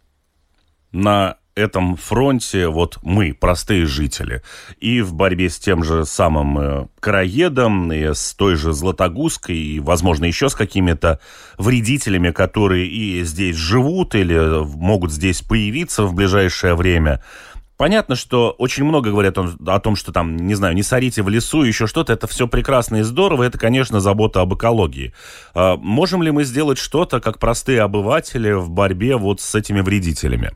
на 0.93 1.40
этом 1.55 1.97
фронте 1.97 2.69
вот 2.69 2.99
мы, 3.03 3.35
простые 3.35 3.87
жители, 3.87 4.43
и 4.79 5.01
в 5.01 5.15
борьбе 5.15 5.49
с 5.51 5.59
тем 5.59 5.85
же 5.85 6.05
самым 6.05 6.59
э, 6.59 6.87
караедом, 7.01 7.93
и 7.93 8.15
с 8.15 8.35
той 8.35 8.57
же 8.57 8.73
Златогузкой, 8.73 9.57
и, 9.57 9.81
возможно, 9.81 10.25
еще 10.25 10.49
с 10.49 10.55
какими-то 10.55 11.21
вредителями, 11.59 12.31
которые 12.31 12.87
и 12.87 13.23
здесь 13.25 13.57
живут, 13.57 14.15
или 14.15 14.65
могут 14.77 15.13
здесь 15.13 15.43
появиться 15.43 16.05
в 16.05 16.15
ближайшее 16.15 16.75
время– 16.75 17.23
Понятно, 17.81 18.15
что 18.15 18.51
очень 18.59 18.85
много 18.85 19.09
говорят 19.09 19.39
о, 19.39 19.57
о 19.65 19.81
том, 19.81 19.97
что 19.97 20.13
там, 20.13 20.37
не 20.37 20.55
знаю, 20.55 20.75
не 20.75 20.83
сорите 20.83 21.23
в 21.23 21.31
лесу, 21.31 21.63
еще 21.63 21.87
что-то. 21.87 22.13
Это 22.13 22.27
все 22.27 22.47
прекрасно 22.47 22.97
и 22.97 23.03
здорово. 23.03 23.45
Это, 23.45 23.57
конечно, 23.57 24.01
забота 24.01 24.43
об 24.43 24.53
экологии. 24.53 25.15
А 25.55 25.79
можем 25.79 26.23
ли 26.23 26.31
мы 26.31 26.45
сделать 26.45 26.77
что-то, 26.77 27.21
как 27.21 27.39
простые 27.39 27.81
обыватели, 27.81 28.53
в 28.53 28.69
борьбе 28.69 29.17
вот 29.17 29.41
с 29.41 29.55
этими 29.55 29.81
вредителями? 29.81 30.51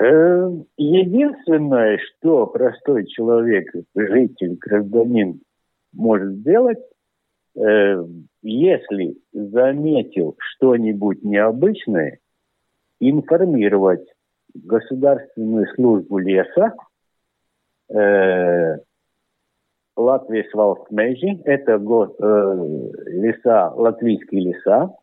Э, 0.00 0.50
единственное, 0.78 1.98
что 1.98 2.46
простой 2.46 3.06
человек, 3.06 3.70
житель, 3.94 4.56
гражданин 4.58 5.42
может 5.92 6.36
сделать, 6.36 6.78
э, 7.54 8.02
если 8.40 9.18
заметил 9.32 10.36
что-нибудь 10.38 11.22
необычное, 11.22 12.18
информировать 12.98 14.06
государственную 14.54 15.66
службу 15.74 16.16
леса, 16.16 16.74
э, 17.90 18.78
Латвия 19.96 20.48
Свалстмежи, 20.50 21.42
это 21.44 21.76
леса, 23.06 23.70
латвийские 23.74 24.52
леса, 24.52 24.94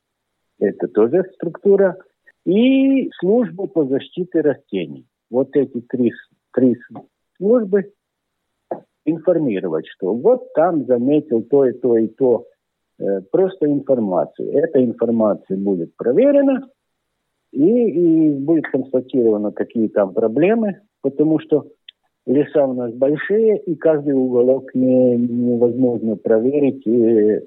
это 0.59 0.87
тоже 0.87 1.23
структура, 1.35 1.97
и 2.47 3.09
службу 3.19 3.67
по 3.67 3.85
защите 3.85 4.39
растений. 4.39 5.05
Вот 5.29 5.49
эти 5.53 5.81
три, 5.81 6.13
три 6.53 6.77
службы 7.35 7.91
информировать, 9.03 9.85
что 9.87 10.13
вот 10.13 10.53
там 10.53 10.85
заметил 10.85 11.43
то 11.43 11.65
и 11.65 11.73
то 11.73 11.97
и 11.97 12.07
то, 12.07 12.45
э, 12.99 13.21
просто 13.31 13.65
информацию. 13.65 14.53
Эта 14.53 14.83
информация 14.83 15.57
будет 15.57 15.93
проверена, 15.97 16.65
и, 17.51 17.59
и 17.65 18.29
будет 18.29 18.67
констатировано, 18.67 19.51
какие 19.51 19.89
там 19.89 20.13
проблемы, 20.13 20.79
потому 21.01 21.39
что 21.39 21.67
леса 22.25 22.65
у 22.65 22.73
нас 22.73 22.93
большие, 22.93 23.57
и 23.59 23.75
каждый 23.75 24.13
уголок 24.13 24.73
не, 24.73 25.17
невозможно 25.17 26.15
проверить 26.15 26.87
э, 26.87 27.41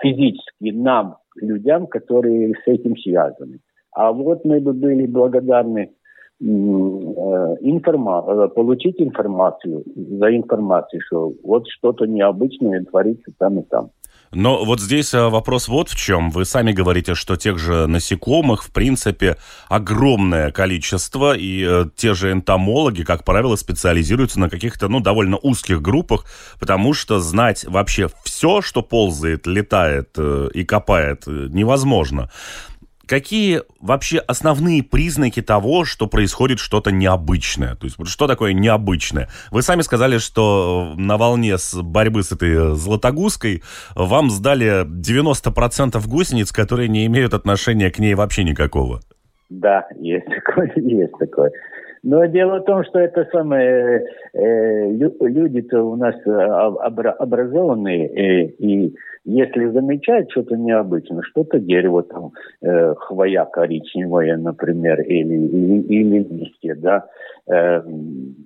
физически 0.00 0.70
нам, 0.70 1.16
людям, 1.34 1.88
которые 1.88 2.54
с 2.54 2.66
этим 2.66 2.96
связаны. 2.96 3.58
А 3.98 4.12
вот 4.12 4.44
мы 4.44 4.60
бы 4.60 4.72
были 4.74 5.06
благодарны 5.06 5.80
э, 5.80 6.44
информа 6.44 8.24
э, 8.24 8.48
получить 8.54 9.00
информацию, 9.00 9.82
за 9.96 10.36
информацию, 10.36 11.00
что 11.04 11.32
вот 11.42 11.64
что-то 11.66 12.06
необычное 12.06 12.84
творится 12.84 13.32
там 13.38 13.58
и 13.58 13.64
там. 13.64 13.90
Но 14.30 14.64
вот 14.64 14.78
здесь 14.78 15.14
э, 15.14 15.28
вопрос 15.28 15.66
вот 15.66 15.88
в 15.88 15.96
чем. 15.96 16.30
Вы 16.30 16.44
сами 16.44 16.70
говорите, 16.70 17.16
что 17.16 17.34
тех 17.34 17.58
же 17.58 17.88
насекомых, 17.88 18.62
в 18.62 18.72
принципе, 18.72 19.36
огромное 19.68 20.52
количество, 20.52 21.34
и 21.36 21.66
те 21.96 22.14
же 22.14 22.30
энтомологи, 22.30 23.02
как 23.02 23.24
правило, 23.24 23.56
специализируются 23.56 24.38
на 24.38 24.48
каких-то, 24.48 24.86
ну, 24.86 25.00
довольно 25.00 25.38
узких 25.38 25.82
группах, 25.82 26.24
потому 26.60 26.94
что 26.94 27.18
знать 27.18 27.64
вообще 27.64 28.08
все, 28.22 28.60
что 28.60 28.82
ползает, 28.82 29.48
летает 29.48 30.16
и 30.54 30.64
копает, 30.64 31.26
невозможно. 31.26 32.30
Какие 33.08 33.62
вообще 33.80 34.18
основные 34.18 34.82
признаки 34.82 35.40
того, 35.40 35.86
что 35.86 36.06
происходит 36.06 36.58
что-то 36.58 36.92
необычное? 36.92 37.74
То 37.74 37.86
есть 37.86 37.96
что 38.06 38.26
такое 38.26 38.52
необычное? 38.52 39.30
Вы 39.50 39.62
сами 39.62 39.80
сказали, 39.80 40.18
что 40.18 40.92
на 40.94 41.16
волне 41.16 41.56
с 41.56 41.80
борьбы 41.80 42.22
с 42.22 42.32
этой 42.32 42.76
златогузкой 42.76 43.62
вам 43.94 44.30
сдали 44.30 44.84
90% 44.84 46.06
гусениц, 46.06 46.52
которые 46.52 46.90
не 46.90 47.06
имеют 47.06 47.32
отношения 47.32 47.90
к 47.90 47.98
ней 47.98 48.14
вообще 48.14 48.44
никакого. 48.44 49.00
Да, 49.48 49.86
есть 49.98 50.26
такое, 50.26 50.70
есть 50.76 51.12
такое. 51.18 51.50
Но 52.10 52.24
дело 52.24 52.60
в 52.60 52.64
том, 52.64 52.84
что 52.84 53.00
это 53.00 53.28
самое, 53.30 54.02
э, 54.32 54.90
люди-то 54.90 55.82
у 55.82 55.94
нас 55.94 56.14
э, 56.24 56.30
образованные, 56.30 58.08
э, 58.08 58.46
и 58.58 58.94
если 59.26 59.66
замечают 59.66 60.30
что-то 60.30 60.56
необычное, 60.56 61.20
что-то 61.20 61.58
дерево 61.58 62.02
там, 62.04 62.32
э, 62.62 62.94
хвоя 62.94 63.44
коричневая, 63.44 64.38
например, 64.38 65.02
или, 65.02 65.34
или, 65.34 65.82
или 65.82 66.18
листья, 66.32 66.76
да, 66.76 67.04
э, 67.46 67.82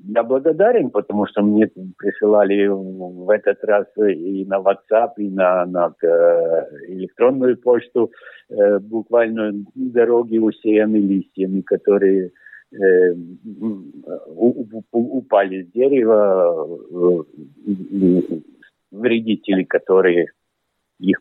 я 0.09 0.23
благодарен, 0.25 0.91
потому 0.91 1.27
что 1.27 1.43
мне 1.43 1.71
присылали 1.97 2.67
в 2.67 3.31
этот 3.31 3.63
раз 3.63 3.87
и 3.97 4.45
на 4.45 4.57
WhatsApp, 4.59 5.11
и 5.19 5.31
на, 5.31 5.67
на 5.67 5.95
э, 6.03 6.65
электронную 6.89 7.57
почту 7.59 8.11
э, 8.51 8.81
буквально 8.81 9.53
дороги 9.77 10.39
усеяны 10.39 10.97
листьями, 10.97 11.61
которые 11.61 12.33
э, 12.73 13.15
упали 14.91 15.63
с 15.63 15.73
дерева, 15.73 16.69
э, 16.91 18.39
вредители, 18.91 19.65
которые 19.65 20.27
их 20.99 21.19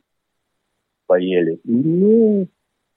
поели. 1.08 1.60
Ну, 1.64 2.48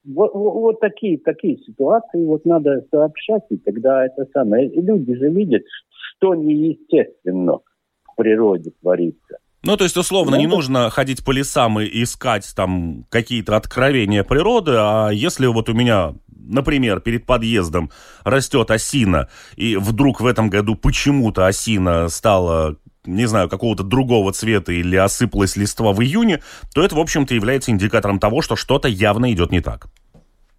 вот, 0.04 0.34
вот 0.34 0.80
такие, 0.80 1.18
такие 1.18 1.58
ситуации 1.58 2.24
вот 2.24 2.44
надо 2.44 2.84
сообщать, 2.90 3.44
и 3.50 3.56
тогда 3.56 4.06
это 4.06 4.26
самое. 4.32 4.68
И 4.68 4.80
люди 4.80 5.14
же 5.14 5.30
видят, 5.30 5.62
что 5.88 6.34
неестественно 6.34 7.58
в 8.04 8.16
природе 8.16 8.72
творится. 8.80 9.38
Ну, 9.64 9.77
то 9.77 9.85
есть, 9.85 9.96
условно, 9.96 10.37
не 10.37 10.46
нужно 10.46 10.90
ходить 10.90 11.24
по 11.24 11.31
лесам 11.31 11.81
и 11.81 12.03
искать 12.03 12.53
там 12.55 13.05
какие-то 13.09 13.57
откровения 13.57 14.22
природы, 14.22 14.72
а 14.77 15.11
если 15.11 15.46
вот 15.46 15.68
у 15.68 15.74
меня, 15.74 16.14
например, 16.29 17.00
перед 17.00 17.27
подъездом 17.27 17.90
растет 18.24 18.70
осина, 18.70 19.29
и 19.57 19.77
вдруг 19.77 20.20
в 20.20 20.27
этом 20.27 20.50
году 20.50 20.74
почему-то 20.74 21.46
осина 21.46 22.09
стала 22.09 22.77
не 23.07 23.27
знаю, 23.27 23.48
какого-то 23.48 23.83
другого 23.83 24.33
цвета 24.33 24.72
или 24.72 24.96
осыпалась 24.96 25.57
листва 25.57 25.92
в 25.92 26.00
июне, 26.00 26.40
то 26.74 26.83
это, 26.83 26.94
в 26.94 26.98
общем-то, 26.98 27.35
является 27.35 27.70
индикатором 27.70 28.18
того, 28.18 28.40
что 28.40 28.57
что-то 28.57 28.88
явно 28.88 29.31
идет 29.31 29.50
не 29.50 29.61
так. 29.61 29.88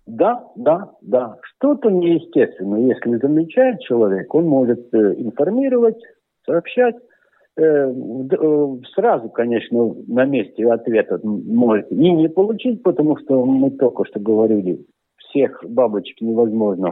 Да, 0.06 0.44
да, 0.56 0.92
да. 1.02 1.38
Что-то 1.42 1.90
неестественно. 1.90 2.76
Если 2.76 3.18
замечает 3.18 3.82
человек, 3.82 4.34
он 4.36 4.46
может 4.46 4.94
э, 4.94 5.16
информировать, 5.18 5.98
сообщать. 6.46 6.96
Э, 7.58 7.62
э, 7.64 8.78
сразу, 8.94 9.30
конечно, 9.30 9.96
на 10.08 10.26
месте 10.26 10.70
ответа 10.70 11.20
может 11.24 11.90
и 11.90 11.96
не 11.96 12.28
получить, 12.28 12.84
потому 12.84 13.18
что 13.18 13.46
мы 13.46 13.72
только 13.72 14.04
что 14.06 14.20
говорили, 14.20 14.86
всех 15.18 15.64
бабочек 15.68 16.20
невозможно 16.20 16.92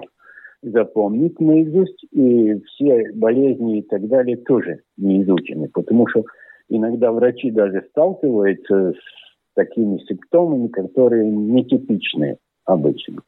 запомнить 0.62 1.38
наизусть, 1.41 2.06
и 2.12 2.62
все 2.62 3.12
болезни 3.13 3.80
и 3.80 3.82
так 3.82 4.08
далее 4.08 4.38
тоже 4.38 4.80
не 4.95 5.23
изучены, 5.23 5.67
потому 5.67 6.08
что 6.08 6.23
иногда 6.69 7.12
врачи 7.12 7.52
даже 7.52 7.84
сталкиваются 7.89 8.93
с 8.93 9.54
такими 9.56 9.97
симптомами, 10.08 10.69
которые 10.69 11.30
нетипичные 11.30 12.38
обычно. 12.63 13.21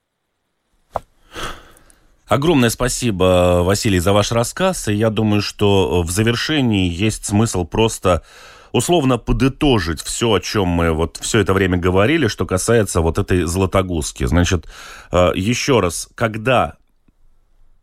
Огромное 2.28 2.70
спасибо, 2.70 3.62
Василий, 3.64 4.00
за 4.00 4.12
ваш 4.12 4.32
рассказ. 4.32 4.88
И 4.88 4.96
я 4.96 5.10
думаю, 5.10 5.42
что 5.42 6.02
в 6.02 6.10
завершении 6.10 6.90
есть 6.90 7.26
смысл 7.26 7.66
просто 7.66 8.24
условно 8.72 9.18
подытожить 9.18 10.02
все, 10.02 10.34
о 10.34 10.40
чем 10.40 10.68
мы 10.68 10.92
вот 10.92 11.18
все 11.18 11.40
это 11.40 11.54
время 11.54 11.78
говорили, 11.78 12.28
что 12.28 12.46
касается 12.46 13.02
вот 13.02 13.20
этой 13.20 13.44
златогузки. 13.44 14.26
Значит, 14.26 14.66
э, 15.12 15.32
еще 15.36 15.80
раз, 15.80 16.10
когда 16.16 16.76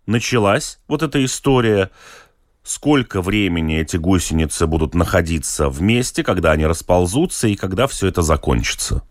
началась 0.06 0.80
вот 0.88 1.02
эта 1.02 1.24
история, 1.24 1.90
сколько 2.62 3.22
времени 3.22 3.78
эти 3.78 3.96
гусеницы 3.96 4.66
будут 4.66 4.94
находиться 4.94 5.68
вместе, 5.68 6.22
когда 6.22 6.52
они 6.52 6.66
расползутся 6.66 7.48
и 7.48 7.54
когда 7.54 7.86
все 7.86 8.08
это 8.08 8.22
закончится? 8.22 9.02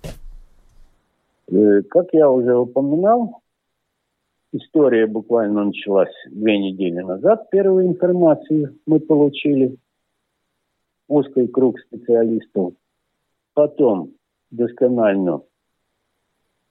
Э, 1.48 1.82
как 1.90 2.08
я 2.14 2.30
уже 2.30 2.56
упоминал, 2.56 3.41
история 4.52 5.08
буквально 5.08 5.66
началась 5.66 6.14
две 6.30 6.58
недели 6.58 7.00
назад. 7.00 7.50
Первую 7.50 7.88
информацию 7.88 8.78
мы 8.86 9.00
получили. 9.00 9.78
Узкий 11.08 11.48
круг 11.48 11.80
специалистов. 11.80 12.74
Потом 13.54 14.14
досконально 14.50 15.42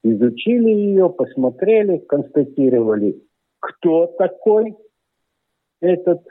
изучили 0.03 0.71
ее, 0.71 1.11
посмотрели, 1.11 1.99
констатировали 1.99 3.23
кто 3.61 4.07
такой 4.07 4.77
этот 5.81 6.23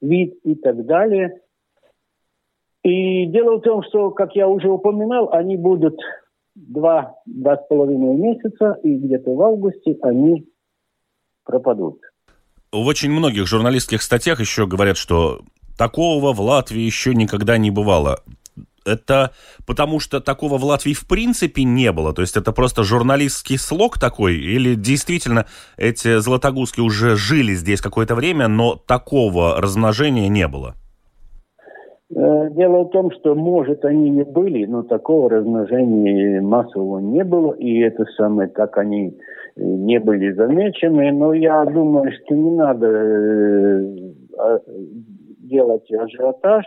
вид 0.00 0.38
и 0.44 0.54
так 0.54 0.84
далее. 0.86 1.40
И 2.82 3.26
дело 3.26 3.58
в 3.58 3.62
том, 3.62 3.82
что, 3.82 4.10
как 4.10 4.34
я 4.34 4.48
уже 4.48 4.70
упоминал, 4.70 5.30
они 5.32 5.56
будут 5.56 5.98
два, 6.54 7.16
два 7.26 7.56
с 7.56 7.66
половиной 7.66 8.16
месяца, 8.16 8.78
и 8.82 8.96
где-то 8.96 9.30
в 9.34 9.42
августе 9.42 9.96
они 10.02 10.48
пропадут. 11.48 12.00
В 12.70 12.86
очень 12.86 13.10
многих 13.10 13.46
журналистских 13.46 14.02
статьях 14.02 14.40
еще 14.40 14.66
говорят, 14.66 14.98
что 14.98 15.40
такого 15.76 16.34
в 16.34 16.40
Латвии 16.40 16.82
еще 16.82 17.14
никогда 17.14 17.56
не 17.56 17.70
бывало. 17.70 18.20
Это 18.84 19.32
потому 19.66 20.00
что 20.00 20.20
такого 20.20 20.58
в 20.58 20.64
Латвии 20.64 20.92
в 20.92 21.06
принципе 21.06 21.64
не 21.64 21.90
было? 21.92 22.12
То 22.12 22.22
есть 22.22 22.36
это 22.36 22.52
просто 22.52 22.84
журналистский 22.84 23.58
слог 23.58 23.98
такой? 23.98 24.36
Или 24.36 24.74
действительно 24.74 25.46
эти 25.76 26.18
златогузки 26.18 26.80
уже 26.80 27.16
жили 27.16 27.54
здесь 27.54 27.80
какое-то 27.80 28.14
время, 28.14 28.48
но 28.48 28.76
такого 28.76 29.60
размножения 29.60 30.28
не 30.28 30.46
было? 30.46 30.74
Э, 32.10 32.50
дело 32.50 32.84
в 32.84 32.90
том, 32.90 33.10
что, 33.12 33.34
может, 33.34 33.84
они 33.84 34.20
и 34.20 34.24
были, 34.24 34.64
но 34.64 34.82
такого 34.82 35.28
размножения 35.28 36.40
массового 36.40 36.98
не 37.00 37.24
было, 37.24 37.52
и 37.52 37.78
это 37.80 38.04
самое, 38.16 38.48
как 38.48 38.78
они 38.78 39.18
не 39.58 39.98
были 39.98 40.32
замечены, 40.32 41.12
но 41.12 41.34
я 41.34 41.64
думаю, 41.64 42.12
что 42.12 42.34
не 42.34 42.50
надо 42.50 42.86
э, 42.86 44.12
а, 44.38 44.60
делать 45.40 45.90
ажиотаж. 45.90 46.64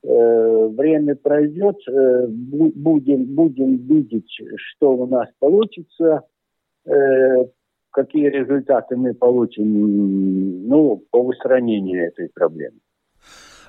Время 0.00 1.16
пройдет, 1.16 1.76
будем, 1.88 3.34
будем 3.34 3.76
видеть, 3.78 4.30
что 4.54 4.92
у 4.92 5.06
нас 5.08 5.28
получится, 5.40 6.22
какие 7.90 8.28
результаты 8.28 8.96
мы 8.96 9.12
получим 9.14 10.68
ну, 10.68 11.02
по 11.10 11.18
устранению 11.18 12.06
этой 12.06 12.30
проблемы. 12.32 12.78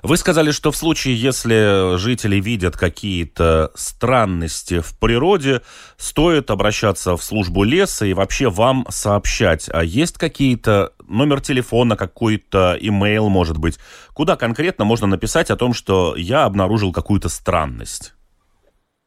Вы 0.02 0.16
сказали, 0.16 0.50
что 0.50 0.70
в 0.70 0.76
случае, 0.76 1.14
если 1.14 1.96
жители 1.96 2.36
видят 2.36 2.76
какие-то 2.76 3.70
странности 3.74 4.80
в 4.80 4.98
природе, 4.98 5.60
стоит 5.96 6.50
обращаться 6.50 7.16
в 7.16 7.22
службу 7.22 7.64
леса 7.64 8.06
и 8.06 8.14
вообще 8.14 8.48
вам 8.48 8.86
сообщать. 8.88 9.68
А 9.72 9.84
есть 9.84 10.16
какие-то 10.16 10.92
номер 11.06 11.40
телефона, 11.40 11.96
какой-то 11.96 12.76
имейл, 12.80 13.28
может 13.28 13.58
быть, 13.58 13.78
куда 14.14 14.36
конкретно 14.36 14.84
можно 14.84 15.06
написать 15.06 15.50
о 15.50 15.56
том, 15.56 15.74
что 15.74 16.14
я 16.16 16.44
обнаружил 16.44 16.92
какую-то 16.92 17.28
странность? 17.28 18.14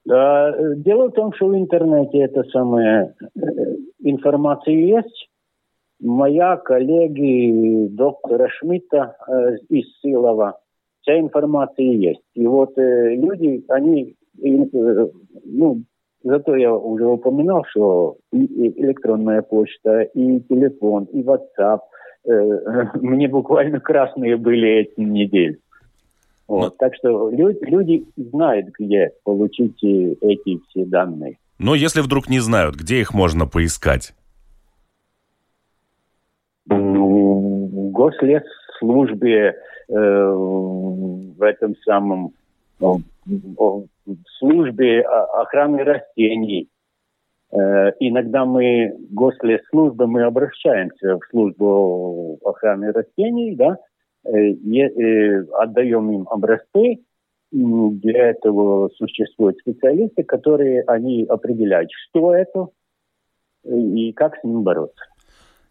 Дело 0.05 1.07
в 1.07 1.13
том, 1.13 1.33
что 1.33 1.47
в 1.47 1.55
интернете 1.55 2.19
эта 2.19 2.43
самая 2.51 3.15
э, 3.21 3.39
информация 3.99 4.75
есть. 4.75 5.29
Моя 6.01 6.57
коллеги 6.57 7.87
доктора 7.87 8.49
Шмидта 8.49 9.15
э, 9.25 9.55
из 9.69 9.85
Силова 10.01 10.59
вся 11.03 11.19
информация 11.19 11.85
есть. 11.85 12.21
И 12.33 12.47
вот 12.47 12.77
э, 12.77 13.15
люди, 13.15 13.63
они, 13.69 14.15
э, 14.41 15.07
ну, 15.45 15.83
зато 16.23 16.55
я 16.55 16.73
уже 16.73 17.05
упоминал, 17.05 17.63
что 17.69 18.17
и, 18.31 18.43
и 18.43 18.81
электронная 18.81 19.41
почта, 19.41 20.01
и 20.01 20.39
телефон, 20.41 21.05
и 21.05 21.21
WhatsApp, 21.21 21.79
э, 22.25 22.85
мне 22.95 23.27
буквально 23.27 23.79
красные 23.79 24.37
были 24.37 24.69
эти 24.69 25.01
недели. 25.01 25.59
Вот, 26.47 26.59
Но... 26.61 26.69
Так 26.71 26.95
что 26.95 27.29
люди, 27.29 27.59
люди 27.61 28.05
знают, 28.15 28.67
где 28.77 29.11
получить 29.23 29.83
э, 29.83 30.15
эти 30.21 30.59
все 30.69 30.85
данные. 30.85 31.37
Но 31.59 31.75
если 31.75 32.01
вдруг 32.01 32.29
не 32.29 32.39
знают, 32.39 32.75
где 32.75 32.99
их 32.99 33.13
можно 33.13 33.45
поискать? 33.45 34.13
Ну, 36.65 37.67
в 37.67 37.91
гослесслужбе 37.91 39.53
Э, 39.53 39.72
в 39.87 41.41
этом 41.41 41.75
самом 41.85 42.33
в 42.79 43.85
службе 44.37 45.01
охраны 45.01 45.83
растений. 45.83 46.69
Э, 47.51 47.91
иногда 47.99 48.45
мы, 48.45 48.95
гослесслужбы, 49.11 50.07
мы 50.07 50.23
обращаемся 50.23 51.17
в 51.17 51.25
службу 51.29 52.39
охраны 52.43 52.91
растений, 52.91 53.55
да, 53.55 53.77
э, 54.25 55.43
отдаем 55.53 56.11
им 56.11 56.27
образцы, 56.29 56.99
для 57.51 58.29
этого 58.29 58.89
существуют 58.97 59.59
специалисты, 59.59 60.23
которые 60.23 60.81
они 60.87 61.25
определяют, 61.29 61.91
что 61.91 62.33
это 62.33 62.69
и 63.63 64.11
как 64.13 64.37
с 64.37 64.43
ним 64.43 64.63
бороться. 64.63 65.05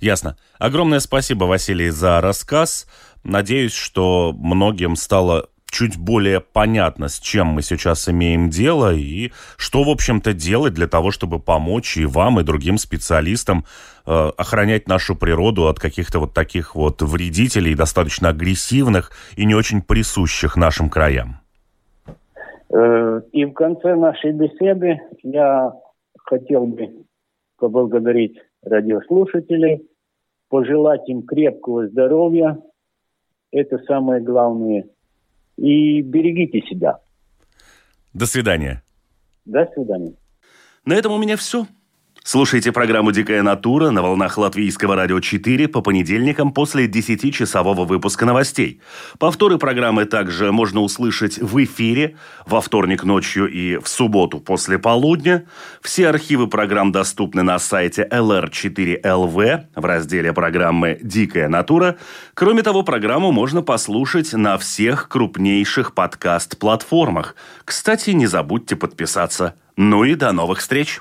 Ясно. 0.02 0.36
Огромное 0.58 0.98
спасибо, 0.98 1.44
Василий, 1.44 1.90
за 1.90 2.20
рассказ. 2.20 2.88
Надеюсь, 3.22 3.72
что 3.72 4.32
многим 4.36 4.96
стало 4.96 5.46
чуть 5.70 5.96
более 5.96 6.40
понятно, 6.40 7.08
с 7.08 7.20
чем 7.20 7.46
мы 7.46 7.62
сейчас 7.62 8.08
имеем 8.08 8.50
дело 8.50 8.92
и 8.92 9.30
что, 9.56 9.84
в 9.84 9.88
общем-то, 9.88 10.32
делать 10.32 10.74
для 10.74 10.88
того, 10.88 11.12
чтобы 11.12 11.38
помочь 11.38 11.96
и 11.96 12.04
вам, 12.04 12.40
и 12.40 12.42
другим 12.42 12.78
специалистам 12.78 13.64
э, 14.04 14.30
охранять 14.36 14.88
нашу 14.88 15.14
природу 15.14 15.68
от 15.68 15.78
каких-то 15.78 16.18
вот 16.18 16.34
таких 16.34 16.74
вот 16.74 17.00
вредителей, 17.00 17.76
достаточно 17.76 18.30
агрессивных 18.30 19.12
и 19.36 19.44
не 19.44 19.54
очень 19.54 19.82
присущих 19.82 20.56
нашим 20.56 20.90
краям. 20.90 21.36
Э, 22.74 23.20
и 23.30 23.44
в 23.44 23.52
конце 23.52 23.94
нашей 23.94 24.32
беседы 24.32 25.00
я 25.22 25.70
хотел 26.24 26.66
бы 26.66 26.88
поблагодарить 27.56 28.36
радиослушателей, 28.62 29.86
пожелать 30.52 31.08
им 31.08 31.22
крепкого 31.22 31.88
здоровья, 31.88 32.58
это 33.52 33.78
самое 33.86 34.22
главное. 34.22 34.84
И 35.56 36.02
берегите 36.02 36.60
себя. 36.68 36.98
До 38.12 38.26
свидания. 38.26 38.82
До 39.46 39.66
свидания. 39.72 40.12
На 40.84 40.92
этом 40.92 41.12
у 41.12 41.18
меня 41.18 41.38
все. 41.38 41.66
Слушайте 42.24 42.70
программу 42.70 43.10
«Дикая 43.10 43.42
натура» 43.42 43.90
на 43.90 44.00
волнах 44.00 44.38
Латвийского 44.38 44.94
радио 44.94 45.18
4 45.18 45.66
по 45.66 45.80
понедельникам 45.80 46.52
после 46.52 46.86
10-часового 46.86 47.84
выпуска 47.84 48.24
новостей. 48.24 48.80
Повторы 49.18 49.58
программы 49.58 50.04
также 50.04 50.52
можно 50.52 50.82
услышать 50.82 51.38
в 51.38 51.62
эфире 51.64 52.16
во 52.46 52.60
вторник 52.60 53.02
ночью 53.02 53.50
и 53.50 53.76
в 53.76 53.88
субботу 53.88 54.38
после 54.38 54.78
полудня. 54.78 55.46
Все 55.82 56.08
архивы 56.08 56.46
программ 56.46 56.92
доступны 56.92 57.42
на 57.42 57.58
сайте 57.58 58.06
lr4lv 58.08 59.64
в 59.74 59.84
разделе 59.84 60.32
программы 60.32 60.98
«Дикая 61.02 61.48
натура». 61.48 61.96
Кроме 62.34 62.62
того, 62.62 62.84
программу 62.84 63.32
можно 63.32 63.62
послушать 63.62 64.32
на 64.32 64.58
всех 64.58 65.08
крупнейших 65.08 65.92
подкаст-платформах. 65.92 67.34
Кстати, 67.64 68.10
не 68.10 68.28
забудьте 68.28 68.76
подписаться. 68.76 69.56
Ну 69.76 70.04
и 70.04 70.14
до 70.14 70.30
новых 70.30 70.60
встреч! 70.60 71.00